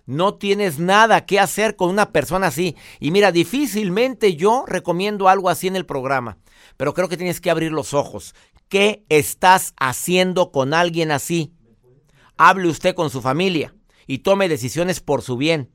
No 0.07 0.35
tienes 0.35 0.79
nada 0.79 1.27
que 1.27 1.38
hacer 1.38 1.77
con 1.77 1.88
una 1.88 2.11
persona 2.11 2.48
así. 2.48 2.77
Y 3.01 3.11
mira, 3.11 3.33
difícilmente 3.33 4.37
yo 4.37 4.64
recomiendo 4.66 5.29
algo 5.29 5.48
así 5.48 5.68
en 5.68 5.77
el 5.77 5.87
programa, 5.87 6.38
pero 6.77 6.94
creo 6.94 7.09
que 7.09 7.16
tienes 7.16 7.40
que 7.40 7.51
abrir 7.51 7.72
los 7.72 7.94
ojos. 7.94 8.35
¿Qué 8.72 9.04
estás 9.11 9.74
haciendo 9.78 10.50
con 10.50 10.72
alguien 10.72 11.11
así? 11.11 11.52
Hable 12.38 12.70
usted 12.70 12.94
con 12.94 13.11
su 13.11 13.20
familia 13.20 13.74
y 14.06 14.20
tome 14.20 14.48
decisiones 14.48 15.00
por 15.00 15.20
su 15.20 15.37
bien. 15.37 15.70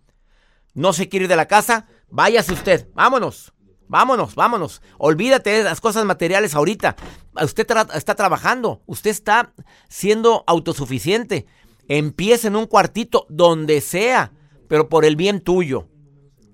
¿No 0.73 0.93
se 0.93 1.07
quiere 1.07 1.25
ir 1.25 1.29
de 1.29 1.35
la 1.35 1.47
casa? 1.47 1.85
Váyase 2.09 2.53
usted, 2.53 2.89
vámonos. 2.95 3.53
Vámonos, 3.87 4.33
vámonos. 4.33 4.81
Olvídate 4.97 5.51
de 5.51 5.63
las 5.63 5.79
cosas 5.79 6.05
materiales 6.05 6.55
ahorita. 6.55 6.95
Usted 7.39 7.67
está 7.93 8.15
trabajando, 8.15 8.81
usted 8.87 9.11
está 9.11 9.53
siendo 9.87 10.43
autosuficiente. 10.47 11.45
Empieza 11.87 12.47
en 12.47 12.55
un 12.55 12.65
cuartito, 12.65 13.27
donde 13.29 13.79
sea, 13.81 14.31
pero 14.67 14.89
por 14.89 15.05
el 15.05 15.15
bien 15.15 15.41
tuyo. 15.41 15.87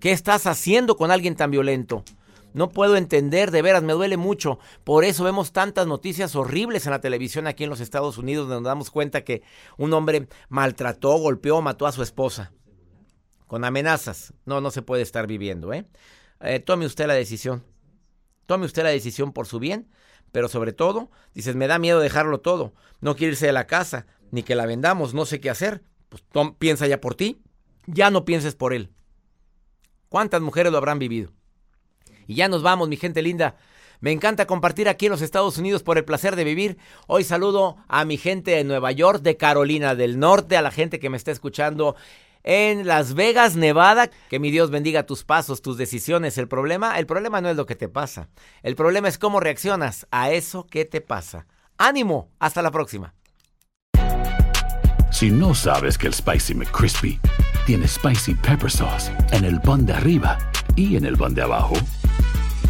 ¿Qué 0.01 0.11
estás 0.11 0.45
haciendo 0.45 0.97
con 0.97 1.09
alguien 1.09 1.37
tan 1.37 1.51
violento? 1.51 2.03
No 2.53 2.69
puedo 2.69 2.95
entender, 2.95 3.51
de 3.51 3.61
veras, 3.61 3.83
me 3.83 3.93
duele 3.93 4.17
mucho. 4.17 4.59
Por 4.83 5.03
eso 5.05 5.23
vemos 5.23 5.51
tantas 5.51 5.87
noticias 5.87 6.35
horribles 6.35 6.85
en 6.85 6.91
la 6.91 7.01
televisión 7.01 7.47
aquí 7.47 7.63
en 7.63 7.69
los 7.69 7.79
Estados 7.79 8.17
Unidos, 8.17 8.47
donde 8.47 8.61
nos 8.61 8.69
damos 8.69 8.91
cuenta 8.91 9.23
que 9.23 9.41
un 9.77 9.93
hombre 9.93 10.27
maltrató, 10.49 11.17
golpeó, 11.17 11.61
mató 11.61 11.87
a 11.87 11.91
su 11.91 12.03
esposa. 12.03 12.53
Con 13.47 13.65
amenazas. 13.65 14.33
No, 14.45 14.61
no 14.61 14.71
se 14.71 14.81
puede 14.83 15.01
estar 15.01 15.27
viviendo, 15.27 15.73
¿eh? 15.73 15.85
Eh, 16.41 16.59
tome 16.59 16.85
usted 16.85 17.07
la 17.07 17.13
decisión. 17.13 17.63
Tome 18.45 18.65
usted 18.65 18.83
la 18.83 18.89
decisión 18.89 19.31
por 19.31 19.47
su 19.47 19.59
bien, 19.59 19.89
pero 20.31 20.47
sobre 20.47 20.73
todo, 20.73 21.09
dices, 21.33 21.55
me 21.55 21.67
da 21.67 21.79
miedo 21.79 21.99
dejarlo 21.99 22.39
todo. 22.41 22.73
No 22.99 23.15
quiere 23.15 23.31
irse 23.31 23.45
de 23.47 23.53
la 23.53 23.67
casa, 23.67 24.05
ni 24.31 24.43
que 24.43 24.55
la 24.55 24.65
vendamos, 24.65 25.13
no 25.13 25.25
sé 25.25 25.39
qué 25.39 25.49
hacer. 25.49 25.83
Pues 26.09 26.23
piensa 26.59 26.85
ya 26.85 26.99
por 26.99 27.15
ti, 27.15 27.41
ya 27.87 28.11
no 28.11 28.25
pienses 28.25 28.55
por 28.55 28.73
él. 28.73 28.91
¿Cuántas 30.09 30.41
mujeres 30.41 30.71
lo 30.71 30.77
habrán 30.77 30.99
vivido? 30.99 31.31
Y 32.27 32.35
ya 32.35 32.47
nos 32.47 32.63
vamos, 32.63 32.89
mi 32.89 32.97
gente 32.97 33.21
linda. 33.21 33.55
Me 33.99 34.11
encanta 34.11 34.45
compartir 34.45 34.89
aquí 34.89 35.05
en 35.05 35.13
los 35.13 35.21
Estados 35.21 35.57
Unidos 35.57 35.81
por 35.81 35.97
el 35.97 36.03
placer 36.03 36.35
de 36.35 36.43
vivir. 36.43 36.77
Hoy 37.07 37.23
saludo 37.23 37.77
a 37.87 38.03
mi 38.03 38.17
gente 38.17 38.51
de 38.51 38.63
Nueva 38.65 38.91
York, 38.91 39.21
de 39.21 39.37
Carolina 39.37 39.95
del 39.95 40.19
Norte, 40.19 40.57
a 40.57 40.61
la 40.61 40.71
gente 40.71 40.99
que 40.99 41.09
me 41.09 41.15
está 41.15 41.31
escuchando 41.31 41.95
en 42.43 42.85
Las 42.85 43.13
Vegas, 43.13 43.55
Nevada. 43.55 44.09
Que 44.29 44.39
mi 44.39 44.51
Dios 44.51 44.69
bendiga 44.69 45.05
tus 45.05 45.23
pasos, 45.23 45.61
tus 45.61 45.77
decisiones. 45.77 46.37
El 46.37 46.47
problema, 46.47 46.99
el 46.99 47.05
problema 47.05 47.41
no 47.41 47.49
es 47.49 47.55
lo 47.55 47.65
que 47.65 47.75
te 47.75 47.87
pasa. 47.87 48.27
El 48.61 48.75
problema 48.75 49.07
es 49.07 49.17
cómo 49.17 49.39
reaccionas 49.39 50.05
a 50.11 50.31
eso 50.31 50.67
que 50.67 50.85
te 50.85 50.99
pasa. 50.99 51.47
Ánimo, 51.77 52.29
hasta 52.39 52.61
la 52.61 52.71
próxima. 52.71 53.13
Si 55.11 55.29
no 55.29 55.53
sabes 55.53 55.97
que 55.97 56.07
el 56.07 56.13
Spicy 56.13 56.55
McCrispy 56.55 57.19
tiene 57.65 57.87
Spicy 57.87 58.33
Pepper 58.33 58.69
Sauce 58.69 59.11
en 59.31 59.45
el 59.45 59.61
pan 59.61 59.85
de 59.85 59.93
arriba 59.93 60.37
y 60.75 60.97
en 60.97 61.05
el 61.05 61.15
pan 61.15 61.33
de 61.33 61.43
abajo, 61.43 61.75